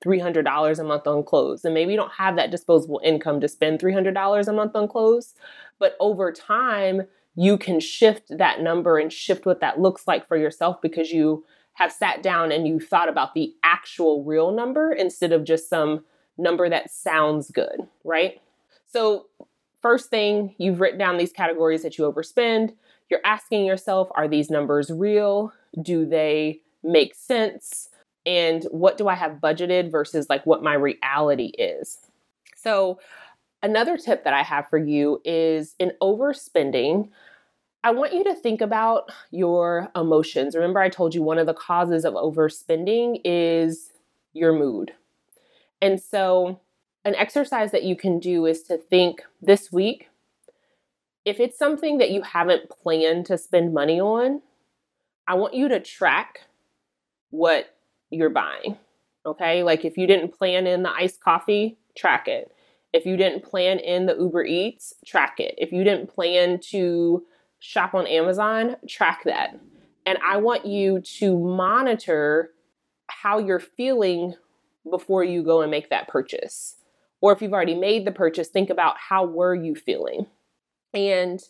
$300 0.05 0.79
a 0.79 0.85
month 0.85 1.07
on 1.07 1.23
clothes. 1.23 1.65
And 1.65 1.75
maybe 1.75 1.93
you 1.93 1.97
don't 1.97 2.13
have 2.13 2.37
that 2.37 2.51
disposable 2.51 3.01
income 3.05 3.41
to 3.41 3.49
spend 3.49 3.79
$300 3.79 4.49
a 4.49 4.53
month 4.53 4.75
on 4.75 4.89
clothes, 4.89 5.35
but 5.79 5.97
over 6.01 6.33
time, 6.33 7.03
you 7.35 7.57
can 7.57 7.81
shift 7.81 8.25
that 8.37 8.61
number 8.61 8.99
and 8.99 9.13
shift 9.13 9.47
what 9.47 9.61
that 9.61 9.81
looks 9.81 10.07
like 10.07 10.29
for 10.29 10.37
yourself 10.37 10.83
because 10.83 11.11
you 11.11 11.45
have 11.75 11.93
sat 11.93 12.23
down 12.23 12.53
and 12.53 12.67
you 12.67 12.79
thought 12.79 13.09
about 13.09 13.35
the 13.35 13.55
actual 13.63 14.25
real 14.25 14.53
number 14.53 14.93
instead 14.93 15.33
of 15.33 15.45
just 15.45 15.69
some 15.69 16.05
number 16.39 16.69
that 16.69 16.91
sounds 16.91 17.51
good, 17.51 17.89
right? 18.05 18.41
So, 18.87 19.27
first 19.81 20.11
thing, 20.11 20.55
you've 20.59 20.81
written 20.81 20.99
down 20.99 21.17
these 21.17 21.33
categories 21.33 21.83
that 21.83 21.99
you 21.99 22.11
overspend. 22.11 22.75
You're 23.11 23.21
asking 23.25 23.65
yourself, 23.65 24.09
are 24.15 24.29
these 24.29 24.51
numbers 24.51 24.91
real? 24.91 25.53
Do 25.83 26.07
they 26.07 26.61
make 26.83 27.15
sense? 27.15 27.89
and 28.25 28.65
what 28.71 28.97
do 28.97 29.09
I 29.09 29.15
have 29.15 29.41
budgeted 29.43 29.91
versus 29.91 30.29
like 30.29 30.47
what 30.47 30.63
my 30.63 30.75
reality 30.75 31.53
is. 31.59 31.99
So, 32.57 33.01
another 33.63 33.97
tip 33.97 34.25
that 34.25 34.35
I 34.35 34.43
have 34.43 34.69
for 34.69 34.79
you 34.79 35.21
is 35.25 35.75
in 35.79 35.93
overspending, 36.01 37.09
I 37.85 37.91
want 37.91 38.13
you 38.13 38.23
to 38.25 38.35
think 38.35 38.61
about 38.61 39.11
your 39.31 39.91
emotions. 39.97 40.55
Remember, 40.55 40.81
I 40.81 40.89
told 40.89 41.15
you 41.15 41.23
one 41.23 41.39
of 41.39 41.47
the 41.47 41.55
causes 41.55 42.05
of 42.05 42.15
overspending 42.15 43.21
is 43.25 43.91
your 44.33 44.53
mood. 44.53 44.93
And 45.81 46.01
so, 46.01 46.61
an 47.05 47.17
exercise 47.17 47.73
that 47.73 47.83
you 47.83 47.97
can 47.97 48.21
do 48.21 48.47
is 48.47 48.63
to 48.65 48.79
think 48.79 49.23
this 49.41 49.73
week 49.73 50.09
if 51.25 51.39
it's 51.39 51.59
something 51.59 51.99
that 51.99 52.11
you 52.11 52.23
haven't 52.23 52.69
planned 52.69 53.27
to 53.27 53.39
spend 53.39 53.73
money 53.73 54.01
on, 54.01 54.43
I 55.27 55.35
want 55.35 55.55
you 55.55 55.69
to 55.69 55.81
track 55.81 56.41
what 57.31 57.75
you're 58.11 58.31
buying. 58.31 58.77
Okay. 59.25 59.63
Like 59.63 59.85
if 59.85 59.97
you 59.97 60.07
didn't 60.07 60.37
plan 60.37 60.67
in 60.67 60.83
the 60.83 60.91
iced 60.91 61.21
coffee, 61.21 61.79
track 61.97 62.27
it. 62.27 62.53
If 62.93 63.07
you 63.07 63.17
didn't 63.17 63.45
plan 63.45 63.79
in 63.79 64.07
the 64.07 64.17
Uber 64.17 64.45
Eats, 64.45 64.95
track 65.07 65.39
it. 65.39 65.55
If 65.59 65.73
you 65.73 65.85
didn't 65.85 66.09
plan 66.09 66.59
to 66.71 67.25
shop 67.63 67.95
on 67.95 68.09
Amazon, 68.09 68.75
track 68.89 69.23
that. 69.25 69.57
And 70.05 70.19
I 70.27 70.37
want 70.39 70.67
you 70.67 71.01
to 71.01 71.39
monitor 71.39 72.51
how 73.07 73.39
you're 73.39 73.61
feeling 73.61 74.35
before 74.91 75.23
you 75.23 75.45
go 75.45 75.63
and 75.63 75.71
make 75.71 75.89
that 75.89 76.09
purchase. 76.09 76.75
Or 77.21 77.33
if 77.33 77.41
you've 77.41 77.53
already 77.53 77.77
made 77.77 78.05
the 78.05 78.11
purchase, 78.11 78.49
think 78.49 78.69
about 78.69 78.97
how 78.99 79.25
were 79.25 79.55
you 79.55 79.77
feeling? 79.77 80.27
And 80.93 81.41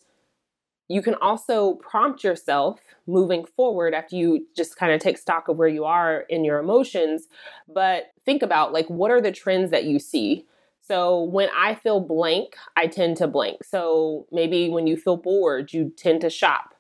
you 0.87 1.01
can 1.01 1.15
also 1.15 1.77
prompt 1.77 2.23
yourself 2.23 2.81
moving 3.07 3.47
forward 3.47 3.95
after 3.95 4.15
you 4.15 4.47
just 4.55 4.77
kind 4.77 4.93
of 4.93 5.01
take 5.01 5.17
stock 5.17 5.49
of 5.49 5.57
where 5.57 5.67
you 5.67 5.87
are 5.87 6.27
in 6.29 6.45
your 6.45 6.59
emotions. 6.59 7.27
But 7.67 8.13
think 8.27 8.43
about 8.43 8.75
like, 8.75 8.91
what 8.91 9.11
are 9.11 9.23
the 9.23 9.33
trends 9.33 9.71
that 9.71 9.85
you 9.85 9.99
see? 9.99 10.45
So 10.93 11.23
when 11.23 11.49
I 11.57 11.75
feel 11.75 12.01
blank, 12.01 12.55
I 12.77 12.87
tend 12.87 13.17
to 13.17 13.27
blank. 13.27 13.65
So 13.65 14.27
maybe 14.31 14.69
when 14.69 14.87
you 14.87 14.99
feel 14.99 15.17
bored, 15.17 15.73
you 15.73 15.91
tend 15.97 16.21
to 16.21 16.29
shop. 16.29 16.75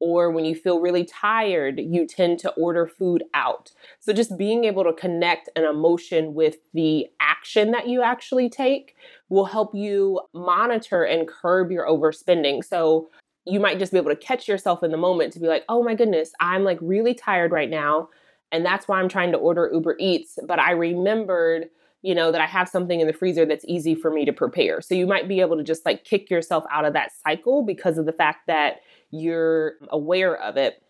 Or 0.00 0.30
when 0.30 0.46
you 0.46 0.54
feel 0.54 0.80
really 0.80 1.04
tired, 1.04 1.78
you 1.78 2.06
tend 2.06 2.38
to 2.38 2.50
order 2.52 2.86
food 2.86 3.24
out. 3.34 3.72
So 4.00 4.14
just 4.14 4.38
being 4.38 4.64
able 4.64 4.84
to 4.84 4.94
connect 4.94 5.50
an 5.54 5.64
emotion 5.64 6.32
with 6.32 6.56
the 6.72 7.08
action 7.20 7.72
that 7.72 7.86
you 7.86 8.00
actually 8.00 8.48
take 8.48 8.96
will 9.28 9.44
help 9.44 9.74
you 9.74 10.22
monitor 10.32 11.02
and 11.02 11.28
curb 11.28 11.70
your 11.70 11.86
overspending. 11.86 12.64
So 12.64 13.10
you 13.44 13.60
might 13.60 13.78
just 13.78 13.92
be 13.92 13.98
able 13.98 14.12
to 14.12 14.16
catch 14.16 14.48
yourself 14.48 14.82
in 14.82 14.92
the 14.92 14.96
moment 14.96 15.34
to 15.34 15.40
be 15.40 15.46
like, 15.46 15.64
oh 15.68 15.82
my 15.82 15.94
goodness, 15.94 16.32
I'm 16.40 16.64
like 16.64 16.78
really 16.80 17.12
tired 17.12 17.52
right 17.52 17.68
now. 17.68 18.08
And 18.50 18.64
that's 18.64 18.88
why 18.88 18.98
I'm 18.98 19.10
trying 19.10 19.32
to 19.32 19.38
order 19.38 19.68
Uber 19.70 19.96
Eats. 20.00 20.38
But 20.46 20.58
I 20.58 20.70
remembered, 20.70 21.68
you 22.02 22.14
know, 22.14 22.30
that 22.30 22.40
I 22.40 22.46
have 22.46 22.68
something 22.68 23.00
in 23.00 23.06
the 23.06 23.12
freezer 23.12 23.44
that's 23.44 23.64
easy 23.66 23.94
for 23.94 24.10
me 24.10 24.24
to 24.24 24.32
prepare. 24.32 24.80
So 24.80 24.94
you 24.94 25.06
might 25.06 25.28
be 25.28 25.40
able 25.40 25.56
to 25.56 25.64
just 25.64 25.84
like 25.84 26.04
kick 26.04 26.30
yourself 26.30 26.64
out 26.70 26.84
of 26.84 26.92
that 26.92 27.10
cycle 27.26 27.62
because 27.62 27.98
of 27.98 28.06
the 28.06 28.12
fact 28.12 28.46
that 28.46 28.80
you're 29.10 29.74
aware 29.90 30.36
of 30.36 30.56
it 30.56 30.82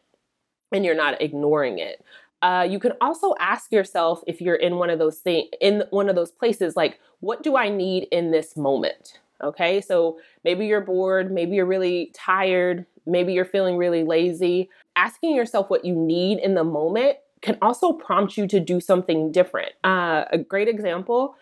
and 0.72 0.84
you're 0.84 0.94
not 0.94 1.20
ignoring 1.22 1.78
it. 1.78 2.04
Uh, 2.42 2.66
you 2.68 2.78
can 2.78 2.92
also 3.00 3.34
ask 3.40 3.72
yourself 3.72 4.22
if 4.26 4.40
you're 4.40 4.54
in 4.54 4.76
one 4.76 4.90
of 4.90 4.98
those 4.98 5.18
things 5.18 5.48
in 5.60 5.82
one 5.90 6.08
of 6.08 6.14
those 6.14 6.30
places 6.30 6.76
like 6.76 7.00
what 7.18 7.42
do 7.42 7.56
i 7.56 7.68
need 7.68 8.06
in 8.12 8.30
this 8.30 8.56
moment 8.56 9.18
Okay, 9.42 9.80
so 9.80 10.18
maybe 10.44 10.66
you're 10.66 10.80
bored, 10.80 11.30
maybe 11.30 11.56
you're 11.56 11.66
really 11.66 12.10
tired, 12.14 12.84
maybe 13.06 13.32
you're 13.32 13.44
feeling 13.44 13.76
really 13.76 14.02
lazy. 14.02 14.68
Asking 14.96 15.34
yourself 15.34 15.70
what 15.70 15.84
you 15.84 15.94
need 15.94 16.38
in 16.38 16.54
the 16.54 16.64
moment 16.64 17.18
can 17.42 17.58
also 17.62 17.92
prompt 17.92 18.36
you 18.36 18.46
to 18.46 18.60
do 18.60 18.80
something 18.80 19.32
different. 19.32 19.72
Uh, 19.84 20.24
a 20.30 20.38
great 20.38 20.68
example 20.68 21.36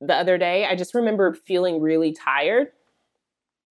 the 0.00 0.14
other 0.14 0.36
day, 0.36 0.66
I 0.66 0.74
just 0.74 0.94
remember 0.94 1.32
feeling 1.32 1.80
really 1.80 2.12
tired. 2.12 2.68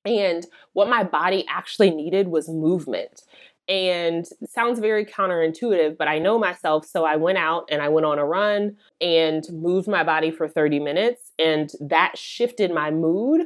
And 0.05 0.45
what 0.73 0.89
my 0.89 1.03
body 1.03 1.45
actually 1.49 1.91
needed 1.91 2.29
was 2.29 2.47
movement. 2.47 3.23
And 3.67 4.25
sounds 4.47 4.79
very 4.79 5.05
counterintuitive, 5.05 5.97
but 5.97 6.07
I 6.07 6.19
know 6.19 6.39
myself. 6.39 6.85
So 6.85 7.05
I 7.05 7.15
went 7.17 7.37
out 7.37 7.69
and 7.69 7.81
I 7.81 7.89
went 7.89 8.05
on 8.05 8.17
a 8.17 8.25
run 8.25 8.75
and 8.99 9.45
moved 9.51 9.87
my 9.87 10.03
body 10.03 10.31
for 10.31 10.47
30 10.47 10.79
minutes. 10.79 11.31
And 11.37 11.71
that 11.79 12.17
shifted 12.17 12.73
my 12.73 12.91
mood 12.91 13.45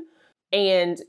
and 0.52 1.02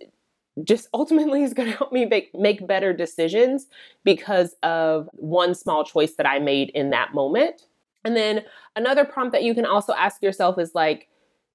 just 0.64 0.88
ultimately 0.94 1.42
is 1.42 1.54
going 1.54 1.68
to 1.70 1.76
help 1.76 1.92
me 1.92 2.04
make, 2.04 2.34
make 2.34 2.66
better 2.66 2.92
decisions 2.92 3.66
because 4.04 4.54
of 4.62 5.08
one 5.12 5.54
small 5.54 5.84
choice 5.84 6.14
that 6.14 6.26
I 6.26 6.38
made 6.38 6.70
in 6.70 6.90
that 6.90 7.14
moment. 7.14 7.62
And 8.04 8.16
then 8.16 8.44
another 8.76 9.04
prompt 9.04 9.32
that 9.32 9.42
you 9.42 9.54
can 9.54 9.66
also 9.66 9.92
ask 9.94 10.22
yourself 10.22 10.58
is 10.58 10.75
like, 10.75 11.08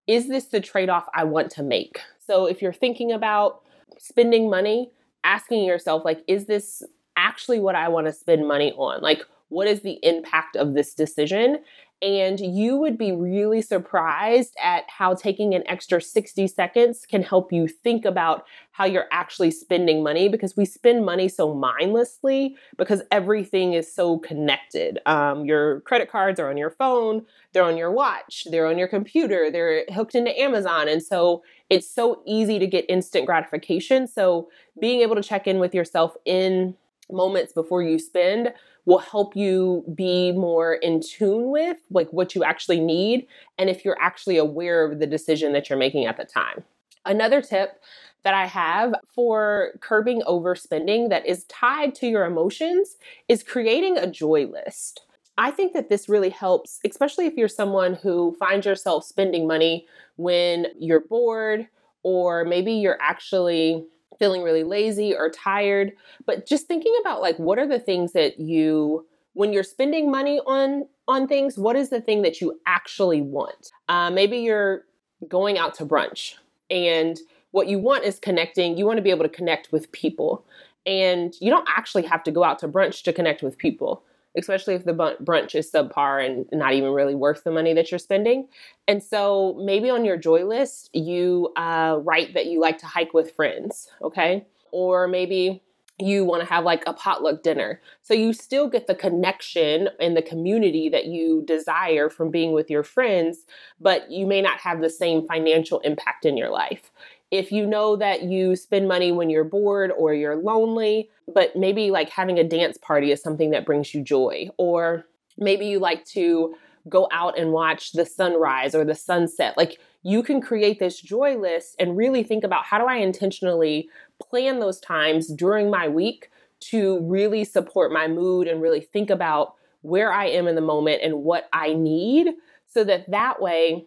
is 0.07 0.27
this 0.27 0.45
the 0.45 0.59
trade 0.59 0.89
off 0.89 1.05
I 1.15 1.23
want 1.23 1.51
to 1.51 1.63
make? 1.63 1.99
So 2.19 2.45
if 2.45 2.61
you're 2.61 2.73
thinking 2.73 3.11
about 3.11 3.61
spending 3.97 4.49
money, 4.49 4.91
asking 5.23 5.63
yourself, 5.63 6.03
like, 6.03 6.23
is 6.27 6.47
this 6.47 6.83
actually 7.15 7.59
what 7.59 7.75
I 7.75 7.87
want 7.87 8.07
to 8.07 8.13
spend 8.13 8.47
money 8.47 8.73
on? 8.75 9.01
Like, 9.01 9.21
what 9.49 9.67
is 9.67 9.81
the 9.81 9.99
impact 10.03 10.55
of 10.55 10.73
this 10.73 10.93
decision? 10.93 11.59
And 12.01 12.39
you 12.39 12.77
would 12.77 12.97
be 12.97 13.11
really 13.11 13.61
surprised 13.61 14.55
at 14.61 14.85
how 14.89 15.13
taking 15.13 15.53
an 15.53 15.63
extra 15.67 16.01
60 16.01 16.47
seconds 16.47 17.05
can 17.05 17.21
help 17.21 17.53
you 17.53 17.67
think 17.67 18.05
about 18.05 18.45
how 18.71 18.85
you're 18.85 19.07
actually 19.11 19.51
spending 19.51 20.01
money 20.01 20.27
because 20.27 20.57
we 20.57 20.65
spend 20.65 21.05
money 21.05 21.27
so 21.27 21.53
mindlessly 21.53 22.55
because 22.77 23.03
everything 23.11 23.73
is 23.73 23.93
so 23.93 24.17
connected. 24.17 24.99
Um, 25.05 25.45
your 25.45 25.81
credit 25.81 26.09
cards 26.09 26.39
are 26.39 26.49
on 26.49 26.57
your 26.57 26.71
phone, 26.71 27.25
they're 27.53 27.63
on 27.63 27.77
your 27.77 27.91
watch, 27.91 28.47
they're 28.49 28.65
on 28.65 28.79
your 28.79 28.87
computer, 28.87 29.51
they're 29.51 29.85
hooked 29.93 30.15
into 30.15 30.37
Amazon. 30.39 30.87
And 30.87 31.03
so 31.03 31.43
it's 31.69 31.89
so 31.89 32.23
easy 32.25 32.57
to 32.57 32.65
get 32.65 32.85
instant 32.89 33.27
gratification. 33.27 34.07
So 34.07 34.49
being 34.79 35.01
able 35.01 35.15
to 35.15 35.23
check 35.23 35.45
in 35.45 35.59
with 35.59 35.75
yourself 35.75 36.15
in 36.25 36.75
moments 37.11 37.53
before 37.53 37.83
you 37.83 37.99
spend 37.99 38.53
will 38.85 38.99
help 38.99 39.35
you 39.35 39.83
be 39.93 40.31
more 40.31 40.75
in 40.75 41.01
tune 41.01 41.51
with 41.51 41.77
like 41.89 42.11
what 42.11 42.35
you 42.35 42.43
actually 42.43 42.79
need 42.79 43.27
and 43.57 43.69
if 43.69 43.85
you're 43.85 43.99
actually 44.01 44.37
aware 44.37 44.85
of 44.85 44.99
the 44.99 45.07
decision 45.07 45.53
that 45.53 45.69
you're 45.69 45.79
making 45.79 46.05
at 46.05 46.17
the 46.17 46.25
time. 46.25 46.63
Another 47.05 47.41
tip 47.41 47.81
that 48.23 48.33
I 48.33 48.45
have 48.45 48.93
for 49.13 49.71
curbing 49.81 50.21
overspending 50.21 51.09
that 51.09 51.25
is 51.25 51.45
tied 51.45 51.95
to 51.95 52.07
your 52.07 52.25
emotions 52.25 52.97
is 53.27 53.43
creating 53.43 53.97
a 53.97 54.07
joy 54.07 54.45
list. 54.45 55.01
I 55.37 55.49
think 55.49 55.73
that 55.73 55.89
this 55.89 56.07
really 56.07 56.29
helps, 56.29 56.79
especially 56.87 57.25
if 57.25 57.35
you're 57.35 57.47
someone 57.47 57.95
who 57.95 58.35
finds 58.39 58.65
yourself 58.65 59.05
spending 59.05 59.47
money 59.47 59.87
when 60.17 60.67
you're 60.77 60.99
bored 60.99 61.67
or 62.03 62.45
maybe 62.45 62.73
you're 62.73 63.01
actually 63.01 63.85
feeling 64.21 64.43
really 64.43 64.63
lazy 64.63 65.15
or 65.15 65.31
tired, 65.31 65.93
but 66.27 66.45
just 66.45 66.67
thinking 66.67 66.93
about 67.01 67.21
like 67.21 67.37
what 67.39 67.57
are 67.57 67.67
the 67.67 67.79
things 67.79 68.11
that 68.11 68.39
you 68.39 69.03
when 69.33 69.51
you're 69.51 69.63
spending 69.63 70.11
money 70.11 70.39
on 70.45 70.85
on 71.07 71.27
things, 71.27 71.57
what 71.57 71.75
is 71.75 71.89
the 71.89 71.99
thing 71.99 72.21
that 72.21 72.39
you 72.39 72.59
actually 72.67 73.19
want? 73.19 73.71
Uh, 73.89 74.11
maybe 74.11 74.37
you're 74.37 74.85
going 75.27 75.57
out 75.57 75.73
to 75.73 75.85
brunch 75.87 76.35
and 76.69 77.19
what 77.49 77.67
you 77.67 77.79
want 77.79 78.03
is 78.03 78.19
connecting. 78.19 78.77
You 78.77 78.85
want 78.85 78.97
to 78.97 79.01
be 79.01 79.09
able 79.09 79.23
to 79.23 79.29
connect 79.29 79.71
with 79.71 79.91
people. 79.91 80.45
And 80.85 81.33
you 81.41 81.49
don't 81.49 81.67
actually 81.67 82.03
have 82.03 82.23
to 82.23 82.31
go 82.31 82.43
out 82.43 82.59
to 82.59 82.67
brunch 82.67 83.01
to 83.03 83.13
connect 83.13 83.41
with 83.41 83.57
people 83.57 84.03
especially 84.37 84.75
if 84.75 84.85
the 84.85 84.93
brunch 84.93 85.55
is 85.55 85.71
subpar 85.71 86.25
and 86.25 86.45
not 86.51 86.73
even 86.73 86.91
really 86.91 87.15
worth 87.15 87.43
the 87.43 87.51
money 87.51 87.73
that 87.73 87.91
you're 87.91 87.99
spending. 87.99 88.47
And 88.87 89.03
so 89.03 89.59
maybe 89.63 89.89
on 89.89 90.05
your 90.05 90.17
joy 90.17 90.45
list, 90.45 90.89
you 90.93 91.51
uh, 91.55 91.99
write 92.01 92.33
that 92.33 92.45
you 92.45 92.61
like 92.61 92.77
to 92.79 92.85
hike 92.85 93.13
with 93.13 93.31
friends, 93.31 93.89
okay? 94.01 94.45
Or 94.71 95.07
maybe 95.07 95.61
you 96.01 96.25
want 96.25 96.41
to 96.41 96.49
have 96.49 96.63
like 96.63 96.83
a 96.87 96.93
potluck 96.93 97.43
dinner. 97.43 97.81
So 98.01 98.13
you 98.13 98.33
still 98.33 98.67
get 98.67 98.87
the 98.87 98.95
connection 98.95 99.89
and 99.99 100.17
the 100.17 100.21
community 100.21 100.89
that 100.89 101.05
you 101.05 101.43
desire 101.45 102.09
from 102.09 102.31
being 102.31 102.53
with 102.53 102.69
your 102.69 102.83
friends, 102.83 103.45
but 103.79 104.09
you 104.09 104.25
may 104.25 104.41
not 104.41 104.59
have 104.61 104.81
the 104.81 104.89
same 104.89 105.25
financial 105.27 105.79
impact 105.81 106.25
in 106.25 106.37
your 106.37 106.49
life. 106.49 106.91
If 107.31 107.51
you 107.51 107.65
know 107.65 107.95
that 107.95 108.23
you 108.23 108.55
spend 108.55 108.87
money 108.87 109.11
when 109.11 109.29
you're 109.29 109.45
bored 109.45 109.91
or 109.97 110.13
you're 110.13 110.35
lonely, 110.35 111.09
but 111.33 111.55
maybe 111.55 111.89
like 111.89 112.09
having 112.09 112.37
a 112.37 112.43
dance 112.43 112.77
party 112.77 113.11
is 113.11 113.21
something 113.21 113.51
that 113.51 113.65
brings 113.65 113.93
you 113.93 114.03
joy, 114.03 114.49
or 114.57 115.05
maybe 115.37 115.65
you 115.65 115.79
like 115.79 116.05
to 116.05 116.55
go 116.89 117.07
out 117.11 117.37
and 117.37 117.51
watch 117.51 117.93
the 117.93 118.05
sunrise 118.05 118.75
or 118.75 118.83
the 118.83 118.95
sunset. 118.95 119.55
Like 119.55 119.79
you 120.03 120.23
can 120.23 120.41
create 120.41 120.79
this 120.79 120.99
joy 120.99 121.37
list 121.37 121.75
and 121.79 121.95
really 121.95 122.23
think 122.23 122.43
about 122.43 122.65
how 122.65 122.79
do 122.79 122.85
I 122.85 122.95
intentionally 122.97 123.87
plan 124.21 124.59
those 124.59 124.79
times 124.79 125.27
during 125.27 125.69
my 125.69 125.87
week 125.87 126.29
to 126.61 126.99
really 127.01 127.43
support 127.43 127.91
my 127.91 128.07
mood 128.07 128.47
and 128.47 128.61
really 128.61 128.81
think 128.81 129.09
about 129.09 129.55
where 129.81 130.11
I 130.11 130.25
am 130.25 130.47
in 130.47 130.55
the 130.55 130.61
moment 130.61 131.01
and 131.03 131.23
what 131.23 131.49
I 131.53 131.73
need 131.73 132.33
so 132.67 132.83
that 132.83 133.09
that 133.09 133.41
way 133.41 133.85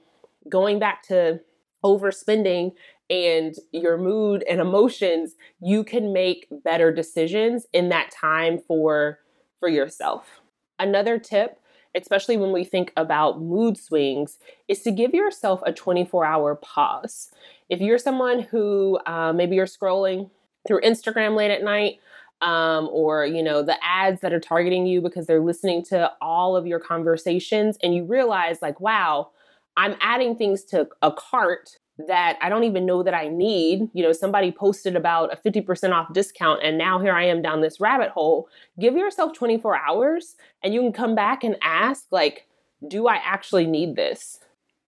going 0.48 0.78
back 0.78 1.02
to 1.04 1.40
overspending 1.84 2.72
and 3.10 3.54
your 3.72 3.98
mood 3.98 4.44
and 4.48 4.60
emotions, 4.60 5.34
you 5.60 5.84
can 5.84 6.12
make 6.12 6.46
better 6.64 6.92
decisions 6.92 7.66
in 7.72 7.88
that 7.90 8.10
time 8.10 8.58
for 8.58 9.18
for 9.60 9.68
yourself. 9.68 10.40
Another 10.78 11.18
tip, 11.18 11.58
especially 11.94 12.36
when 12.36 12.52
we 12.52 12.64
think 12.64 12.92
about 12.96 13.40
mood 13.40 13.78
swings, 13.78 14.38
is 14.68 14.82
to 14.82 14.90
give 14.90 15.14
yourself 15.14 15.62
a 15.64 15.72
24-hour 15.72 16.56
pause. 16.56 17.30
If 17.68 17.80
you're 17.80 17.98
someone 17.98 18.40
who 18.40 18.98
uh, 19.06 19.32
maybe 19.32 19.56
you're 19.56 19.66
scrolling 19.66 20.30
through 20.66 20.80
Instagram 20.80 21.36
late 21.36 21.50
at 21.50 21.62
night, 21.62 22.00
um, 22.40 22.88
or 22.92 23.24
you 23.24 23.42
know 23.42 23.62
the 23.62 23.76
ads 23.82 24.20
that 24.20 24.32
are 24.32 24.40
targeting 24.40 24.86
you 24.86 25.00
because 25.00 25.26
they're 25.26 25.40
listening 25.40 25.84
to 25.84 26.10
all 26.20 26.56
of 26.56 26.66
your 26.66 26.80
conversations, 26.80 27.78
and 27.82 27.94
you 27.94 28.04
realize 28.04 28.60
like, 28.60 28.80
wow, 28.80 29.30
I'm 29.76 29.96
adding 30.00 30.36
things 30.36 30.64
to 30.64 30.88
a 31.02 31.12
cart 31.12 31.78
that 31.98 32.38
I 32.42 32.48
don't 32.48 32.64
even 32.64 32.86
know 32.86 33.02
that 33.02 33.14
I 33.14 33.28
need. 33.28 33.88
You 33.92 34.02
know, 34.02 34.12
somebody 34.12 34.50
posted 34.50 34.96
about 34.96 35.32
a 35.32 35.36
50% 35.36 35.92
off 35.92 36.12
discount 36.12 36.60
and 36.62 36.76
now 36.76 36.98
here 36.98 37.12
I 37.12 37.24
am 37.24 37.42
down 37.42 37.60
this 37.60 37.80
rabbit 37.80 38.10
hole. 38.10 38.48
Give 38.78 38.96
yourself 38.96 39.32
24 39.32 39.76
hours 39.76 40.36
and 40.62 40.74
you 40.74 40.80
can 40.80 40.92
come 40.92 41.14
back 41.14 41.44
and 41.44 41.56
ask 41.62 42.06
like, 42.10 42.46
do 42.86 43.06
I 43.06 43.16
actually 43.16 43.66
need 43.66 43.96
this? 43.96 44.40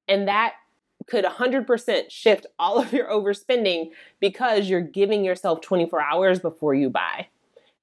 And 0.09 0.29
that 0.29 0.55
could 1.07 1.25
100% 1.25 2.11
shift 2.11 2.47
all 2.59 2.79
of 2.79 2.93
your 2.93 3.09
overspending 3.09 3.91
because 4.21 4.69
you're 4.69 4.81
giving 4.81 5.25
yourself 5.25 5.61
24 5.61 6.03
hours 6.03 6.41
before 6.41 6.75
you 6.75 6.91
buy. 6.91 7.29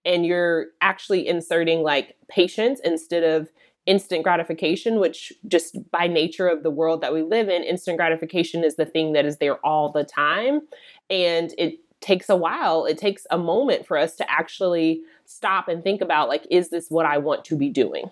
And 0.05 0.25
you're 0.25 0.67
actually 0.81 1.27
inserting 1.27 1.81
like 1.81 2.17
patience 2.27 2.81
instead 2.83 3.23
of 3.23 3.49
instant 3.86 4.24
gratification, 4.24 5.00
which 5.00 5.34
just 5.48 5.89
by 5.91 6.08
nature 6.08 6.48
of 6.48 6.63
the 6.63 6.69
world 6.69 7.02
that 7.02 7.13
we 7.13 7.22
live 7.22 7.50
in, 7.50 7.63
instant 7.63 7.98
gratification 7.98 8.63
is 8.63 8.76
the 8.76 8.86
thing 8.86 9.13
that 9.13 9.26
is 9.26 9.38
there 9.38 9.58
all 9.65 9.91
the 9.91 10.04
time. 10.04 10.62
And 11.10 11.54
it 11.58 11.80
takes 12.00 12.30
a 12.30 12.36
while, 12.36 12.86
it 12.86 12.98
takes 12.98 13.26
a 13.32 13.38
moment 13.38 13.86
for 13.86 13.98
us 13.98 14.15
to 14.15 14.30
actually 14.30 15.02
stop 15.26 15.67
and 15.67 15.84
think 15.84 16.02
about 16.02 16.30
like, 16.30 16.46
is 16.50 16.69
this 16.69 16.89
what 16.89 17.06
I 17.06 17.17
want 17.17 17.46
to 17.46 17.56
be 17.56 17.69
doing? 17.69 18.10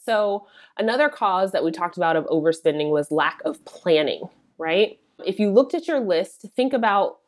So, 0.00 0.46
another 0.78 1.08
cause 1.08 1.52
that 1.52 1.62
we 1.62 1.70
talked 1.70 1.96
about 1.96 2.16
of 2.16 2.24
overspending 2.26 2.90
was 2.90 3.10
lack 3.10 3.40
of 3.44 3.64
planning, 3.64 4.22
right? 4.58 4.98
If 5.24 5.38
you 5.38 5.50
looked 5.50 5.74
at 5.74 5.86
your 5.86 6.00
list, 6.00 6.46
think 6.56 6.72
about 6.72 7.18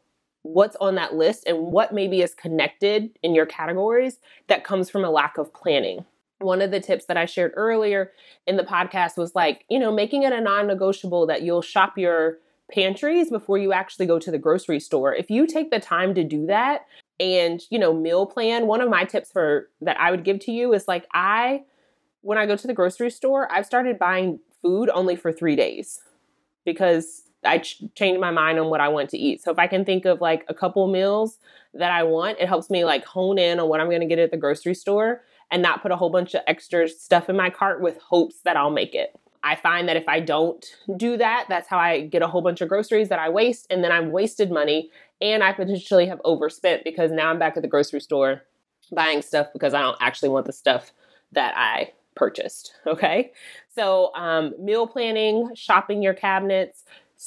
what's 0.42 0.76
on 0.76 0.94
that 0.96 1.14
list 1.14 1.44
and 1.46 1.58
what 1.58 1.92
maybe 1.92 2.22
is 2.22 2.34
connected 2.34 3.10
in 3.22 3.34
your 3.34 3.46
categories 3.46 4.18
that 4.48 4.64
comes 4.64 4.88
from 4.88 5.04
a 5.04 5.10
lack 5.10 5.38
of 5.38 5.52
planning 5.52 6.04
one 6.38 6.60
of 6.60 6.70
the 6.70 6.80
tips 6.80 7.06
that 7.06 7.16
I 7.16 7.24
shared 7.26 7.52
earlier 7.56 8.12
in 8.46 8.56
the 8.56 8.62
podcast 8.62 9.16
was 9.16 9.34
like, 9.34 9.64
you 9.68 9.78
know, 9.78 9.92
making 9.92 10.22
it 10.22 10.32
a 10.32 10.40
non 10.40 10.66
negotiable 10.66 11.26
that 11.26 11.42
you'll 11.42 11.62
shop 11.62 11.96
your 11.96 12.38
pantries 12.72 13.30
before 13.30 13.58
you 13.58 13.72
actually 13.72 14.06
go 14.06 14.18
to 14.18 14.30
the 14.30 14.38
grocery 14.38 14.80
store. 14.80 15.14
If 15.14 15.30
you 15.30 15.46
take 15.46 15.70
the 15.70 15.80
time 15.80 16.14
to 16.14 16.24
do 16.24 16.46
that 16.46 16.86
and, 17.18 17.62
you 17.70 17.78
know, 17.78 17.94
meal 17.94 18.26
plan, 18.26 18.66
one 18.66 18.80
of 18.80 18.90
my 18.90 19.04
tips 19.04 19.30
for 19.32 19.70
that 19.80 19.98
I 20.00 20.10
would 20.10 20.24
give 20.24 20.40
to 20.40 20.52
you 20.52 20.74
is 20.74 20.88
like, 20.88 21.06
I, 21.14 21.62
when 22.20 22.38
I 22.38 22.46
go 22.46 22.56
to 22.56 22.66
the 22.66 22.74
grocery 22.74 23.10
store, 23.10 23.50
I've 23.50 23.66
started 23.66 23.98
buying 23.98 24.40
food 24.62 24.90
only 24.92 25.16
for 25.16 25.32
three 25.32 25.56
days 25.56 26.00
because 26.64 27.22
I 27.44 27.58
ch- 27.58 27.82
changed 27.94 28.20
my 28.20 28.32
mind 28.32 28.58
on 28.58 28.68
what 28.68 28.80
I 28.80 28.88
want 28.88 29.10
to 29.10 29.18
eat. 29.18 29.42
So 29.42 29.52
if 29.52 29.58
I 29.58 29.68
can 29.68 29.84
think 29.84 30.04
of 30.04 30.20
like 30.20 30.44
a 30.48 30.54
couple 30.54 30.86
meals 30.88 31.38
that 31.72 31.92
I 31.92 32.02
want, 32.02 32.38
it 32.40 32.48
helps 32.48 32.68
me 32.68 32.84
like 32.84 33.04
hone 33.04 33.38
in 33.38 33.60
on 33.60 33.68
what 33.68 33.80
I'm 33.80 33.88
going 33.88 34.00
to 34.00 34.06
get 34.06 34.18
at 34.18 34.32
the 34.32 34.36
grocery 34.36 34.74
store 34.74 35.22
and 35.50 35.62
not 35.62 35.82
put 35.82 35.92
a 35.92 35.96
whole 35.96 36.10
bunch 36.10 36.34
of 36.34 36.42
extra 36.46 36.88
stuff 36.88 37.28
in 37.28 37.36
my 37.36 37.50
cart 37.50 37.80
with 37.80 37.98
hopes 37.98 38.40
that 38.44 38.56
I'll 38.56 38.70
make 38.70 38.94
it. 38.94 39.18
I 39.42 39.54
find 39.54 39.88
that 39.88 39.96
if 39.96 40.08
I 40.08 40.18
don't 40.18 40.64
do 40.96 41.16
that, 41.18 41.46
that's 41.48 41.68
how 41.68 41.78
I 41.78 42.00
get 42.00 42.22
a 42.22 42.26
whole 42.26 42.42
bunch 42.42 42.60
of 42.60 42.68
groceries 42.68 43.08
that 43.10 43.20
I 43.20 43.28
waste, 43.28 43.66
and 43.70 43.84
then 43.84 43.92
I've 43.92 44.08
wasted 44.08 44.50
money 44.50 44.90
and 45.20 45.42
I 45.42 45.52
potentially 45.52 46.06
have 46.06 46.20
overspent 46.24 46.84
because 46.84 47.10
now 47.10 47.30
I'm 47.30 47.38
back 47.38 47.56
at 47.56 47.62
the 47.62 47.68
grocery 47.68 48.00
store 48.00 48.42
buying 48.92 49.22
stuff 49.22 49.48
because 49.52 49.72
I 49.72 49.80
don't 49.80 49.96
actually 50.00 50.28
want 50.28 50.46
the 50.46 50.52
stuff 50.52 50.92
that 51.32 51.54
I 51.56 51.92
purchased. 52.14 52.74
Okay. 52.86 53.32
So, 53.68 54.10
um, 54.14 54.54
meal 54.58 54.86
planning, 54.86 55.54
shopping 55.54 56.02
your 56.02 56.14
cabinets, 56.14 56.84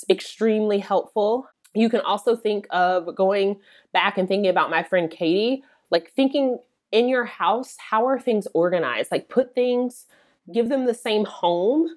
extremely 0.10 0.80
helpful. 0.80 1.48
You 1.76 1.90
can 1.90 2.02
also 2.02 2.36
think 2.36 2.66
of 2.72 3.16
going 3.16 3.60
back 3.94 4.18
and 4.18 4.28
thinking 4.28 4.50
about 4.50 4.72
my 4.72 4.82
friend 4.82 5.12
Katie, 5.12 5.64
like 5.92 6.12
thinking 6.16 6.58
in 6.92 7.08
your 7.08 7.26
house, 7.26 7.76
how 7.78 8.08
are 8.08 8.20
things 8.20 8.48
organized? 8.54 9.12
Like 9.12 9.30
put 9.30 9.54
things, 9.54 10.06
give 10.54 10.70
them 10.70 10.86
the 10.86 10.94
same 10.94 11.26
home. 11.26 11.90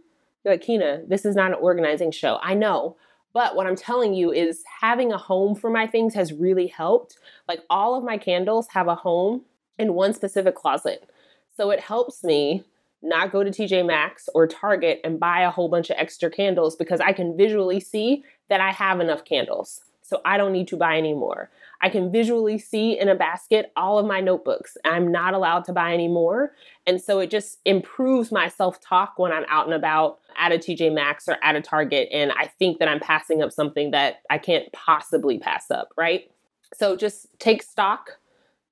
You're 0.44 0.54
like, 0.54 0.62
Kina, 0.62 1.02
this 1.06 1.24
is 1.24 1.36
not 1.36 1.52
an 1.52 1.58
organizing 1.60 2.10
show. 2.10 2.38
I 2.42 2.54
know. 2.54 2.96
But 3.32 3.56
what 3.56 3.66
I'm 3.66 3.76
telling 3.76 4.12
you 4.12 4.30
is 4.30 4.62
having 4.80 5.12
a 5.12 5.18
home 5.18 5.54
for 5.54 5.70
my 5.70 5.86
things 5.86 6.14
has 6.14 6.32
really 6.32 6.66
helped. 6.66 7.16
Like 7.48 7.60
all 7.70 7.94
of 7.94 8.04
my 8.04 8.18
candles 8.18 8.68
have 8.68 8.88
a 8.88 8.94
home 8.94 9.42
in 9.78 9.94
one 9.94 10.12
specific 10.12 10.54
closet. 10.54 11.08
So 11.56 11.70
it 11.70 11.80
helps 11.80 12.22
me 12.22 12.64
not 13.02 13.32
go 13.32 13.42
to 13.42 13.50
TJ 13.50 13.86
Maxx 13.86 14.28
or 14.34 14.46
Target 14.46 15.00
and 15.02 15.18
buy 15.18 15.40
a 15.40 15.50
whole 15.50 15.68
bunch 15.68 15.90
of 15.90 15.96
extra 15.98 16.30
candles 16.30 16.76
because 16.76 17.00
I 17.00 17.12
can 17.12 17.36
visually 17.36 17.80
see 17.80 18.22
that 18.48 18.60
I 18.60 18.70
have 18.70 19.00
enough 19.00 19.24
candles. 19.24 19.80
so 20.02 20.20
I 20.26 20.36
don't 20.36 20.52
need 20.52 20.68
to 20.68 20.76
buy 20.76 20.98
anymore. 20.98 21.50
I 21.82 21.88
can 21.88 22.12
visually 22.12 22.58
see 22.58 22.98
in 22.98 23.08
a 23.08 23.14
basket 23.14 23.72
all 23.76 23.98
of 23.98 24.06
my 24.06 24.20
notebooks. 24.20 24.76
I'm 24.84 25.10
not 25.10 25.34
allowed 25.34 25.64
to 25.64 25.72
buy 25.72 25.92
any 25.92 26.06
more. 26.06 26.54
And 26.86 27.00
so 27.00 27.18
it 27.18 27.28
just 27.28 27.58
improves 27.64 28.30
my 28.30 28.48
self 28.48 28.80
talk 28.80 29.18
when 29.18 29.32
I'm 29.32 29.44
out 29.48 29.66
and 29.66 29.74
about 29.74 30.20
at 30.38 30.52
a 30.52 30.58
TJ 30.58 30.94
Maxx 30.94 31.28
or 31.28 31.36
at 31.42 31.56
a 31.56 31.60
Target. 31.60 32.08
And 32.12 32.30
I 32.32 32.46
think 32.46 32.78
that 32.78 32.88
I'm 32.88 33.00
passing 33.00 33.42
up 33.42 33.52
something 33.52 33.90
that 33.90 34.22
I 34.30 34.38
can't 34.38 34.72
possibly 34.72 35.38
pass 35.38 35.70
up, 35.70 35.88
right? 35.96 36.30
So 36.72 36.96
just 36.96 37.26
take 37.38 37.62
stock 37.62 38.18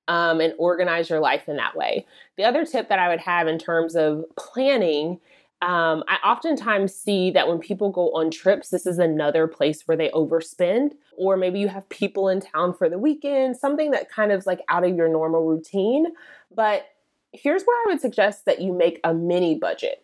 um, 0.07 0.39
and 0.39 0.53
organize 0.57 1.09
your 1.09 1.19
life 1.19 1.47
in 1.49 1.57
that 1.57 1.75
way. 1.75 2.05
The 2.37 2.45
other 2.45 2.65
tip 2.65 2.89
that 2.89 2.99
I 2.99 3.09
would 3.09 3.19
have 3.19 3.47
in 3.47 3.59
terms 3.59 3.95
of 3.95 4.23
planning 4.37 5.19
um, 5.61 6.03
I 6.07 6.17
oftentimes 6.23 6.93
see 6.93 7.29
that 7.31 7.47
when 7.47 7.59
people 7.59 7.91
go 7.91 8.11
on 8.13 8.31
trips, 8.31 8.69
this 8.69 8.87
is 8.87 8.97
another 8.97 9.47
place 9.47 9.83
where 9.87 9.95
they 9.95 10.09
overspend, 10.09 10.93
or 11.15 11.37
maybe 11.37 11.59
you 11.59 11.67
have 11.67 11.87
people 11.89 12.29
in 12.29 12.41
town 12.41 12.73
for 12.73 12.89
the 12.89 12.97
weekend, 12.97 13.57
something 13.57 13.91
that 13.91 14.09
kind 14.09 14.31
of 14.31 14.45
like 14.47 14.61
out 14.69 14.83
of 14.83 14.95
your 14.95 15.07
normal 15.07 15.45
routine. 15.45 16.07
But 16.53 16.85
here's 17.31 17.63
where 17.63 17.77
I 17.77 17.85
would 17.91 18.01
suggest 18.01 18.45
that 18.45 18.59
you 18.59 18.73
make 18.73 18.99
a 19.03 19.13
mini 19.13 19.55
budget. 19.55 20.03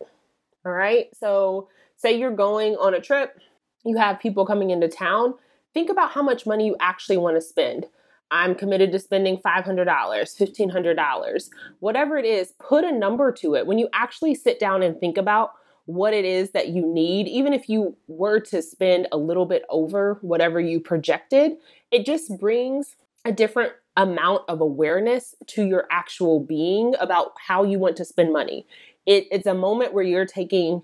All 0.64 0.72
right. 0.72 1.08
So, 1.18 1.68
say 1.96 2.16
you're 2.16 2.30
going 2.30 2.76
on 2.76 2.94
a 2.94 3.00
trip, 3.00 3.40
you 3.84 3.96
have 3.96 4.20
people 4.20 4.46
coming 4.46 4.70
into 4.70 4.86
town, 4.86 5.34
think 5.74 5.90
about 5.90 6.12
how 6.12 6.22
much 6.22 6.46
money 6.46 6.66
you 6.66 6.76
actually 6.78 7.16
want 7.16 7.36
to 7.36 7.40
spend. 7.40 7.86
I'm 8.30 8.54
committed 8.54 8.92
to 8.92 8.98
spending 8.98 9.38
$500, 9.38 9.86
$1,500, 9.86 11.50
whatever 11.80 12.18
it 12.18 12.24
is, 12.24 12.52
put 12.58 12.84
a 12.84 12.92
number 12.92 13.32
to 13.32 13.54
it. 13.54 13.66
When 13.66 13.78
you 13.78 13.88
actually 13.92 14.34
sit 14.34 14.58
down 14.58 14.82
and 14.82 14.98
think 14.98 15.16
about 15.16 15.52
what 15.86 16.12
it 16.12 16.26
is 16.26 16.50
that 16.50 16.68
you 16.68 16.86
need, 16.86 17.26
even 17.28 17.54
if 17.54 17.68
you 17.68 17.96
were 18.08 18.38
to 18.40 18.60
spend 18.60 19.08
a 19.10 19.16
little 19.16 19.46
bit 19.46 19.64
over 19.70 20.18
whatever 20.20 20.60
you 20.60 20.80
projected, 20.80 21.52
it 21.90 22.04
just 22.04 22.38
brings 22.38 22.96
a 23.24 23.32
different 23.32 23.72
amount 23.96 24.42
of 24.48 24.60
awareness 24.60 25.34
to 25.46 25.66
your 25.66 25.86
actual 25.90 26.40
being 26.40 26.94
about 27.00 27.32
how 27.46 27.64
you 27.64 27.78
want 27.78 27.96
to 27.96 28.04
spend 28.04 28.32
money. 28.32 28.66
It, 29.06 29.26
it's 29.30 29.46
a 29.46 29.54
moment 29.54 29.94
where 29.94 30.04
you're 30.04 30.26
taking 30.26 30.82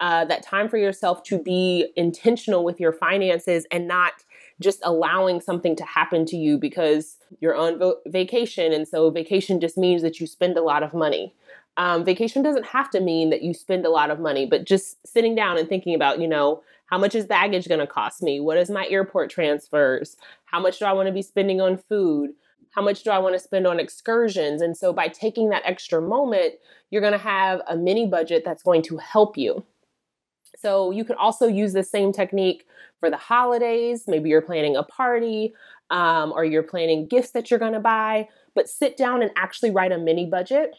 uh, 0.00 0.24
that 0.26 0.42
time 0.42 0.68
for 0.68 0.76
yourself 0.76 1.22
to 1.24 1.38
be 1.38 1.92
intentional 1.96 2.64
with 2.64 2.80
your 2.80 2.92
finances 2.92 3.66
and 3.70 3.86
not 3.86 4.24
just 4.60 4.80
allowing 4.82 5.40
something 5.40 5.76
to 5.76 5.84
happen 5.84 6.24
to 6.26 6.36
you 6.36 6.58
because 6.58 7.18
you're 7.40 7.54
on 7.54 7.78
vo- 7.78 8.00
vacation. 8.06 8.72
And 8.72 8.88
so 8.88 9.10
vacation 9.10 9.60
just 9.60 9.76
means 9.76 10.02
that 10.02 10.20
you 10.20 10.26
spend 10.26 10.56
a 10.56 10.62
lot 10.62 10.82
of 10.82 10.94
money. 10.94 11.34
Um, 11.76 12.04
vacation 12.04 12.42
doesn't 12.42 12.66
have 12.66 12.88
to 12.90 13.00
mean 13.00 13.30
that 13.30 13.42
you 13.42 13.52
spend 13.52 13.84
a 13.84 13.90
lot 13.90 14.10
of 14.10 14.18
money, 14.18 14.46
but 14.46 14.64
just 14.64 15.06
sitting 15.06 15.34
down 15.34 15.58
and 15.58 15.68
thinking 15.68 15.94
about, 15.94 16.20
you 16.20 16.28
know, 16.28 16.62
how 16.86 16.98
much 16.98 17.14
is 17.14 17.26
baggage 17.26 17.68
going 17.68 17.80
to 17.80 17.86
cost 17.86 18.22
me? 18.22 18.40
What 18.40 18.56
is 18.56 18.70
my 18.70 18.86
airport 18.88 19.28
transfers? 19.28 20.16
How 20.46 20.60
much 20.60 20.78
do 20.78 20.86
I 20.86 20.92
want 20.92 21.08
to 21.08 21.12
be 21.12 21.22
spending 21.22 21.60
on 21.60 21.76
food? 21.76 22.30
How 22.70 22.82
much 22.82 23.02
do 23.02 23.10
I 23.10 23.18
want 23.18 23.34
to 23.34 23.38
spend 23.38 23.66
on 23.66 23.80
excursions? 23.80 24.62
And 24.62 24.76
so 24.76 24.92
by 24.92 25.08
taking 25.08 25.50
that 25.50 25.62
extra 25.64 26.00
moment, 26.00 26.54
you're 26.90 27.00
going 27.00 27.12
to 27.12 27.18
have 27.18 27.60
a 27.68 27.76
mini 27.76 28.06
budget 28.06 28.42
that's 28.44 28.62
going 28.62 28.82
to 28.82 28.96
help 28.98 29.36
you. 29.36 29.64
So 30.56 30.90
you 30.90 31.04
could 31.04 31.16
also 31.16 31.46
use 31.46 31.72
the 31.72 31.82
same 31.82 32.12
technique 32.12 32.66
for 33.00 33.10
the 33.10 33.16
holidays. 33.16 34.04
Maybe 34.06 34.28
you're 34.28 34.42
planning 34.42 34.76
a 34.76 34.82
party 34.82 35.54
um, 35.90 36.32
or 36.32 36.44
you're 36.44 36.62
planning 36.62 37.06
gifts 37.06 37.30
that 37.32 37.50
you're 37.50 37.60
going 37.60 37.72
to 37.72 37.80
buy, 37.80 38.28
but 38.54 38.68
sit 38.68 38.96
down 38.96 39.22
and 39.22 39.30
actually 39.36 39.70
write 39.70 39.92
a 39.92 39.98
mini 39.98 40.26
budget. 40.26 40.74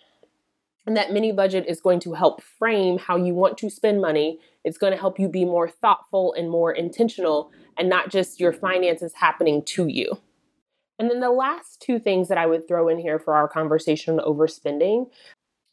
And 0.86 0.95
that 0.95 1.12
mini 1.12 1.34
budget 1.34 1.65
is 1.67 1.82
going 1.82 1.99
to 2.01 2.13
help 2.13 2.41
frame 2.41 2.97
how 2.97 3.17
you 3.17 3.34
want 3.34 3.58
to 3.58 3.69
spend 3.69 4.01
money. 4.01 4.39
It's 4.63 4.77
going 4.77 4.93
to 4.93 4.99
help 4.99 5.19
you 5.19 5.27
be 5.27 5.43
more 5.43 5.67
thoughtful 5.67 6.34
and 6.34 6.49
more 6.49 6.71
intentional 6.71 7.51
and 7.77 7.89
not 7.89 8.10
just 8.10 8.39
your 8.39 8.53
finances 8.53 9.13
happening 9.15 9.63
to 9.65 9.88
you. 9.88 10.17
And 10.97 11.12
then 11.12 11.19
the 11.19 11.30
last 11.30 11.82
two 11.82 11.99
things 11.99 12.27
that 12.30 12.38
I 12.38 12.47
would 12.47 12.67
throw 12.67 12.88
in 12.88 12.97
here 12.97 13.19
for 13.19 13.36
our 13.36 13.47
conversation 13.47 14.19
on 14.19 14.25
overspending, 14.25 15.10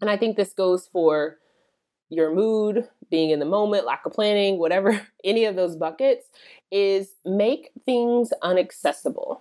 and 0.00 0.10
I 0.10 0.16
think 0.16 0.36
this 0.36 0.52
goes 0.52 0.88
for 0.92 1.38
your 2.10 2.34
mood, 2.34 2.88
being 3.10 3.30
in 3.30 3.38
the 3.38 3.44
moment, 3.44 3.86
lack 3.86 4.06
of 4.06 4.12
planning, 4.12 4.58
whatever, 4.58 5.00
any 5.24 5.44
of 5.44 5.56
those 5.56 5.76
buckets, 5.76 6.26
is 6.70 7.14
make 7.24 7.70
things 7.84 8.32
unaccessible. 8.42 9.40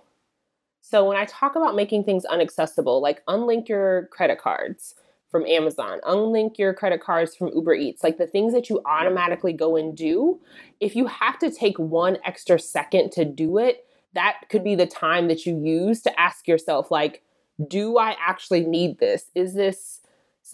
So 0.80 1.04
when 1.08 1.16
I 1.16 1.24
talk 1.24 1.56
about 1.56 1.74
making 1.74 2.04
things 2.04 2.26
unaccessible, 2.26 3.00
like 3.00 3.24
unlink 3.26 3.68
your 3.68 4.08
credit 4.12 4.38
cards 4.38 4.94
from 5.30 5.46
Amazon, 5.46 5.98
unlink 6.04 6.58
your 6.58 6.74
credit 6.74 7.00
cards 7.00 7.34
from 7.34 7.48
Uber 7.48 7.74
Eats, 7.74 8.04
like 8.04 8.18
the 8.18 8.26
things 8.26 8.52
that 8.52 8.68
you 8.68 8.80
automatically 8.84 9.52
go 9.52 9.76
and 9.76 9.96
do, 9.96 10.38
if 10.80 10.94
you 10.94 11.06
have 11.06 11.38
to 11.38 11.50
take 11.50 11.78
one 11.78 12.18
extra 12.24 12.58
second 12.58 13.10
to 13.12 13.24
do 13.24 13.58
it, 13.58 13.86
that 14.12 14.42
could 14.48 14.62
be 14.62 14.74
the 14.74 14.86
time 14.86 15.26
that 15.28 15.44
you 15.44 15.58
use 15.58 16.02
to 16.02 16.20
ask 16.20 16.46
yourself 16.46 16.90
like, 16.90 17.22
do 17.66 17.98
I 17.98 18.16
actually 18.20 18.64
need 18.64 18.98
this? 18.98 19.30
Is 19.34 19.54
this 19.54 20.00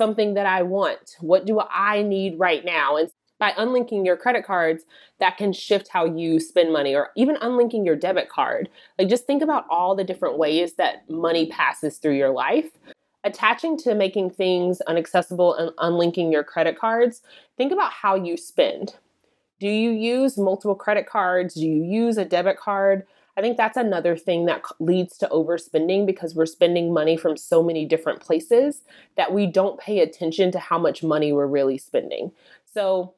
something 0.00 0.32
that 0.32 0.46
I 0.46 0.62
want? 0.62 1.18
What 1.20 1.44
do 1.44 1.60
I 1.60 2.00
need 2.00 2.38
right 2.38 2.64
now? 2.64 2.96
And 2.96 3.10
by 3.38 3.52
unlinking 3.58 4.06
your 4.06 4.16
credit 4.16 4.46
cards, 4.46 4.84
that 5.18 5.36
can 5.36 5.52
shift 5.52 5.88
how 5.88 6.06
you 6.06 6.40
spend 6.40 6.72
money 6.72 6.94
or 6.94 7.10
even 7.18 7.36
unlinking 7.42 7.84
your 7.84 7.96
debit 7.96 8.30
card. 8.30 8.70
Like 8.98 9.10
just 9.10 9.26
think 9.26 9.42
about 9.42 9.66
all 9.68 9.94
the 9.94 10.02
different 10.02 10.38
ways 10.38 10.76
that 10.76 11.08
money 11.10 11.48
passes 11.48 11.98
through 11.98 12.16
your 12.16 12.30
life. 12.30 12.70
Attaching 13.24 13.76
to 13.80 13.94
making 13.94 14.30
things 14.30 14.80
unaccessible 14.88 15.60
and 15.60 15.70
unlinking 15.76 16.32
your 16.32 16.44
credit 16.44 16.78
cards, 16.78 17.20
think 17.58 17.70
about 17.70 17.92
how 17.92 18.14
you 18.14 18.38
spend. 18.38 18.94
Do 19.58 19.68
you 19.68 19.90
use 19.90 20.38
multiple 20.38 20.74
credit 20.74 21.06
cards? 21.06 21.56
Do 21.56 21.66
you 21.66 21.84
use 21.84 22.16
a 22.16 22.24
debit 22.24 22.56
card? 22.56 23.06
I 23.36 23.40
think 23.40 23.56
that's 23.56 23.76
another 23.76 24.16
thing 24.16 24.46
that 24.46 24.62
leads 24.80 25.16
to 25.18 25.28
overspending 25.28 26.06
because 26.06 26.34
we're 26.34 26.46
spending 26.46 26.92
money 26.92 27.16
from 27.16 27.36
so 27.36 27.62
many 27.62 27.84
different 27.84 28.20
places 28.20 28.82
that 29.16 29.32
we 29.32 29.46
don't 29.46 29.78
pay 29.78 30.00
attention 30.00 30.50
to 30.52 30.58
how 30.58 30.78
much 30.78 31.02
money 31.02 31.32
we're 31.32 31.46
really 31.46 31.78
spending. 31.78 32.32
So, 32.72 33.14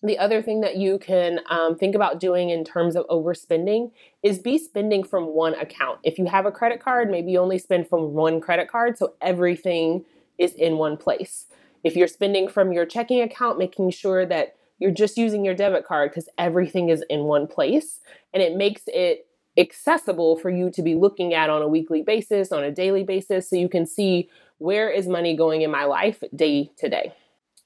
the 0.00 0.18
other 0.18 0.42
thing 0.42 0.60
that 0.60 0.76
you 0.76 0.98
can 0.98 1.40
um, 1.50 1.76
think 1.76 1.96
about 1.96 2.20
doing 2.20 2.50
in 2.50 2.64
terms 2.64 2.94
of 2.94 3.04
overspending 3.08 3.90
is 4.22 4.38
be 4.38 4.56
spending 4.56 5.02
from 5.02 5.34
one 5.34 5.54
account. 5.54 5.98
If 6.04 6.18
you 6.18 6.26
have 6.26 6.46
a 6.46 6.52
credit 6.52 6.80
card, 6.80 7.10
maybe 7.10 7.32
you 7.32 7.40
only 7.40 7.58
spend 7.58 7.88
from 7.88 8.12
one 8.12 8.40
credit 8.40 8.70
card 8.70 8.96
so 8.96 9.14
everything 9.20 10.04
is 10.38 10.52
in 10.52 10.78
one 10.78 10.96
place. 10.96 11.46
If 11.82 11.96
you're 11.96 12.06
spending 12.06 12.48
from 12.48 12.72
your 12.72 12.86
checking 12.86 13.20
account, 13.20 13.58
making 13.58 13.90
sure 13.90 14.24
that 14.26 14.54
you're 14.78 14.92
just 14.92 15.16
using 15.16 15.44
your 15.44 15.54
debit 15.54 15.84
card 15.84 16.10
because 16.10 16.28
everything 16.38 16.88
is 16.88 17.04
in 17.10 17.24
one 17.24 17.46
place 17.46 18.00
and 18.32 18.42
it 18.42 18.56
makes 18.56 18.82
it 18.86 19.26
accessible 19.58 20.36
for 20.36 20.50
you 20.50 20.70
to 20.70 20.82
be 20.82 20.94
looking 20.94 21.34
at 21.34 21.50
on 21.50 21.62
a 21.62 21.68
weekly 21.68 22.02
basis, 22.02 22.52
on 22.52 22.64
a 22.64 22.70
daily 22.70 23.02
basis, 23.02 23.50
so 23.50 23.56
you 23.56 23.68
can 23.68 23.86
see 23.86 24.30
where 24.58 24.90
is 24.90 25.06
money 25.06 25.36
going 25.36 25.62
in 25.62 25.70
my 25.70 25.84
life 25.84 26.22
day 26.34 26.70
to 26.78 26.88
day. 26.88 27.12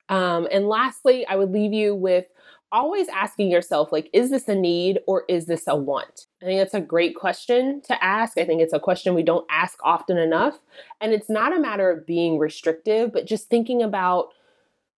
Um, 0.08 0.48
and 0.50 0.68
lastly, 0.68 1.26
I 1.26 1.36
would 1.36 1.50
leave 1.50 1.72
you 1.72 1.94
with 1.94 2.26
always 2.70 3.08
asking 3.08 3.50
yourself, 3.50 3.92
like, 3.92 4.08
is 4.12 4.30
this 4.30 4.48
a 4.48 4.54
need 4.54 4.98
or 5.06 5.24
is 5.28 5.46
this 5.46 5.64
a 5.66 5.76
want? 5.76 6.26
I 6.40 6.46
think 6.46 6.58
that's 6.58 6.74
a 6.74 6.80
great 6.80 7.14
question 7.14 7.82
to 7.82 8.02
ask. 8.02 8.38
I 8.38 8.44
think 8.44 8.62
it's 8.62 8.72
a 8.72 8.80
question 8.80 9.14
we 9.14 9.22
don't 9.22 9.46
ask 9.50 9.78
often 9.84 10.16
enough. 10.16 10.58
And 11.00 11.12
it's 11.12 11.28
not 11.28 11.54
a 11.54 11.60
matter 11.60 11.90
of 11.90 12.06
being 12.06 12.38
restrictive, 12.38 13.12
but 13.12 13.26
just 13.26 13.48
thinking 13.48 13.82
about 13.82 14.28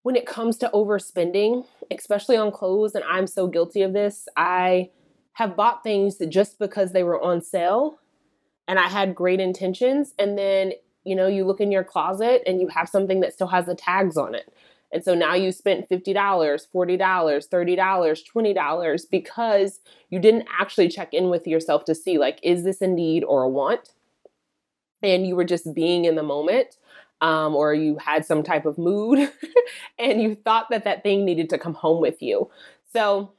when 0.03 0.15
it 0.15 0.25
comes 0.25 0.57
to 0.59 0.69
overspending, 0.73 1.65
especially 1.91 2.37
on 2.37 2.51
clothes. 2.51 2.95
And 2.95 3.03
I'm 3.03 3.27
so 3.27 3.47
guilty 3.47 3.81
of 3.81 3.91
this. 3.91 4.27
I 4.37 4.91
have 5.35 5.55
bought 5.55 5.83
things 5.83 6.17
just 6.29 6.59
because 6.59 6.91
they 6.91 7.03
were 7.03 7.21
on 7.21 7.41
sale 7.41 7.99
and 8.67 8.79
I 8.79 8.87
had 8.87 9.15
great 9.15 9.39
intentions. 9.39 10.13
And 10.17 10.37
then, 10.37 10.73
you 11.03 11.15
know, 11.15 11.27
you 11.27 11.45
look 11.45 11.61
in 11.61 11.71
your 11.71 11.83
closet 11.83 12.41
and 12.47 12.61
you 12.61 12.67
have 12.69 12.89
something 12.89 13.19
that 13.19 13.33
still 13.33 13.47
has 13.47 13.65
the 13.65 13.75
tags 13.75 14.17
on 14.17 14.33
it. 14.33 14.51
And 14.93 15.03
so 15.03 15.13
now 15.13 15.33
you 15.33 15.51
spent 15.51 15.89
$50, 15.89 16.13
$40, 16.15 16.67
$30, 16.73 18.23
$20 18.33 19.01
because 19.11 19.81
you 20.09 20.19
didn't 20.19 20.47
actually 20.57 20.87
check 20.87 21.13
in 21.13 21.29
with 21.29 21.45
yourself 21.45 21.83
to 21.85 21.95
see, 21.95 22.17
like, 22.17 22.39
is 22.41 22.63
this 22.63 22.81
a 22.81 22.87
need 22.87 23.23
or 23.25 23.43
a 23.43 23.49
want? 23.49 23.89
And 25.03 25.27
you 25.27 25.35
were 25.35 25.43
just 25.43 25.73
being 25.73 26.05
in 26.05 26.15
the 26.15 26.23
moment. 26.23 26.77
Um, 27.21 27.55
or 27.55 27.73
you 27.73 27.97
had 27.97 28.25
some 28.25 28.43
type 28.43 28.65
of 28.65 28.77
mood 28.77 29.31
and 29.99 30.21
you 30.21 30.35
thought 30.35 30.67
that 30.69 30.83
that 30.83 31.01
thing 31.01 31.23
needed 31.23 31.49
to 31.51 31.57
come 31.57 31.73
home 31.73 32.01
with 32.01 32.21
you. 32.21 32.51
So 32.91 33.31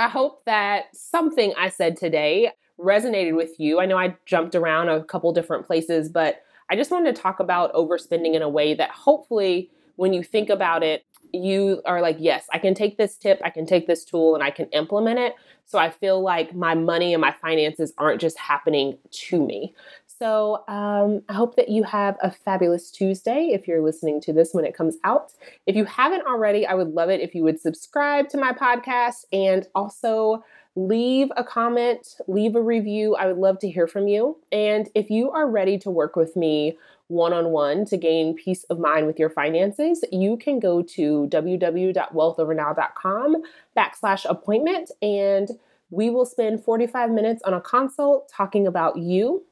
I 0.00 0.08
hope 0.08 0.46
that 0.46 0.96
something 0.96 1.52
I 1.58 1.68
said 1.68 1.94
today 1.94 2.52
resonated 2.78 3.36
with 3.36 3.60
you. 3.60 3.80
I 3.80 3.84
know 3.84 3.98
I 3.98 4.16
jumped 4.24 4.54
around 4.54 4.88
a 4.88 5.04
couple 5.04 5.30
different 5.34 5.66
places, 5.66 6.08
but 6.08 6.42
I 6.70 6.76
just 6.76 6.90
wanted 6.90 7.14
to 7.14 7.20
talk 7.20 7.38
about 7.38 7.70
overspending 7.74 8.32
in 8.32 8.40
a 8.40 8.48
way 8.48 8.72
that 8.72 8.88
hopefully, 8.88 9.70
when 9.96 10.14
you 10.14 10.22
think 10.22 10.48
about 10.48 10.82
it, 10.82 11.04
you 11.34 11.82
are 11.84 12.00
like, 12.00 12.16
yes, 12.18 12.46
I 12.50 12.58
can 12.58 12.72
take 12.72 12.96
this 12.96 13.18
tip, 13.18 13.42
I 13.44 13.50
can 13.50 13.66
take 13.66 13.86
this 13.86 14.02
tool, 14.02 14.34
and 14.34 14.42
I 14.42 14.50
can 14.50 14.70
implement 14.70 15.18
it. 15.18 15.34
So 15.66 15.78
I 15.78 15.90
feel 15.90 16.22
like 16.22 16.54
my 16.54 16.74
money 16.74 17.12
and 17.12 17.20
my 17.20 17.32
finances 17.32 17.92
aren't 17.98 18.22
just 18.22 18.38
happening 18.38 18.96
to 19.10 19.44
me. 19.44 19.74
So 20.20 20.62
um, 20.68 21.22
I 21.30 21.32
hope 21.32 21.56
that 21.56 21.70
you 21.70 21.82
have 21.84 22.18
a 22.20 22.30
fabulous 22.30 22.90
Tuesday 22.90 23.52
if 23.54 23.66
you're 23.66 23.80
listening 23.80 24.20
to 24.22 24.32
this 24.34 24.50
when 24.52 24.66
it 24.66 24.76
comes 24.76 24.98
out. 25.02 25.32
If 25.66 25.76
you 25.76 25.86
haven't 25.86 26.26
already, 26.26 26.66
I 26.66 26.74
would 26.74 26.90
love 26.90 27.08
it 27.08 27.22
if 27.22 27.34
you 27.34 27.42
would 27.44 27.58
subscribe 27.58 28.28
to 28.28 28.36
my 28.36 28.52
podcast 28.52 29.24
and 29.32 29.66
also 29.74 30.44
leave 30.76 31.28
a 31.38 31.44
comment, 31.44 32.20
leave 32.26 32.54
a 32.54 32.60
review. 32.60 33.16
I 33.16 33.28
would 33.28 33.38
love 33.38 33.58
to 33.60 33.70
hear 33.70 33.86
from 33.86 34.08
you. 34.08 34.36
And 34.52 34.90
if 34.94 35.08
you 35.08 35.30
are 35.30 35.48
ready 35.48 35.78
to 35.78 35.90
work 35.90 36.16
with 36.16 36.36
me 36.36 36.76
one 37.08 37.32
on 37.32 37.48
one 37.48 37.86
to 37.86 37.96
gain 37.96 38.36
peace 38.36 38.64
of 38.64 38.78
mind 38.78 39.06
with 39.06 39.18
your 39.18 39.30
finances, 39.30 40.04
you 40.12 40.36
can 40.36 40.60
go 40.60 40.82
to 40.82 41.28
www.wealthovernow.com 41.30 43.36
backslash 43.74 44.26
appointment 44.28 44.90
and 45.00 45.48
we 45.88 46.10
will 46.10 46.26
spend 46.26 46.62
45 46.62 47.10
minutes 47.10 47.40
on 47.42 47.54
a 47.54 47.60
consult 47.60 48.28
talking 48.28 48.66
about 48.66 48.98
you 48.98 49.46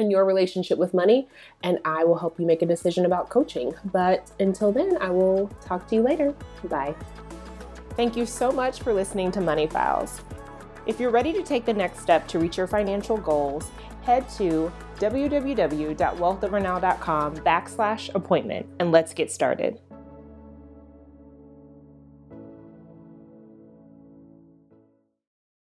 and 0.00 0.10
your 0.10 0.24
relationship 0.24 0.78
with 0.78 0.92
money, 0.92 1.28
and 1.62 1.78
I 1.84 2.04
will 2.04 2.18
help 2.18 2.40
you 2.40 2.46
make 2.46 2.62
a 2.62 2.66
decision 2.66 3.06
about 3.06 3.28
coaching. 3.28 3.72
But 3.92 4.32
until 4.40 4.72
then, 4.72 4.98
I 5.00 5.10
will 5.10 5.46
talk 5.60 5.86
to 5.88 5.94
you 5.94 6.02
later. 6.02 6.34
Bye. 6.64 6.96
Thank 7.96 8.16
you 8.16 8.26
so 8.26 8.50
much 8.50 8.80
for 8.80 8.92
listening 8.92 9.30
to 9.32 9.40
Money 9.40 9.66
Files. 9.66 10.22
If 10.86 10.98
you're 10.98 11.10
ready 11.10 11.34
to 11.34 11.42
take 11.42 11.66
the 11.66 11.74
next 11.74 12.00
step 12.00 12.26
to 12.28 12.38
reach 12.38 12.56
your 12.56 12.66
financial 12.66 13.16
goals, 13.16 13.70
head 14.02 14.28
to 14.30 14.72
www.wealthovernow.com 14.98 17.36
backslash 17.36 18.14
appointment 18.14 18.66
and 18.78 18.90
let's 18.90 19.14
get 19.14 19.30
started. 19.30 19.80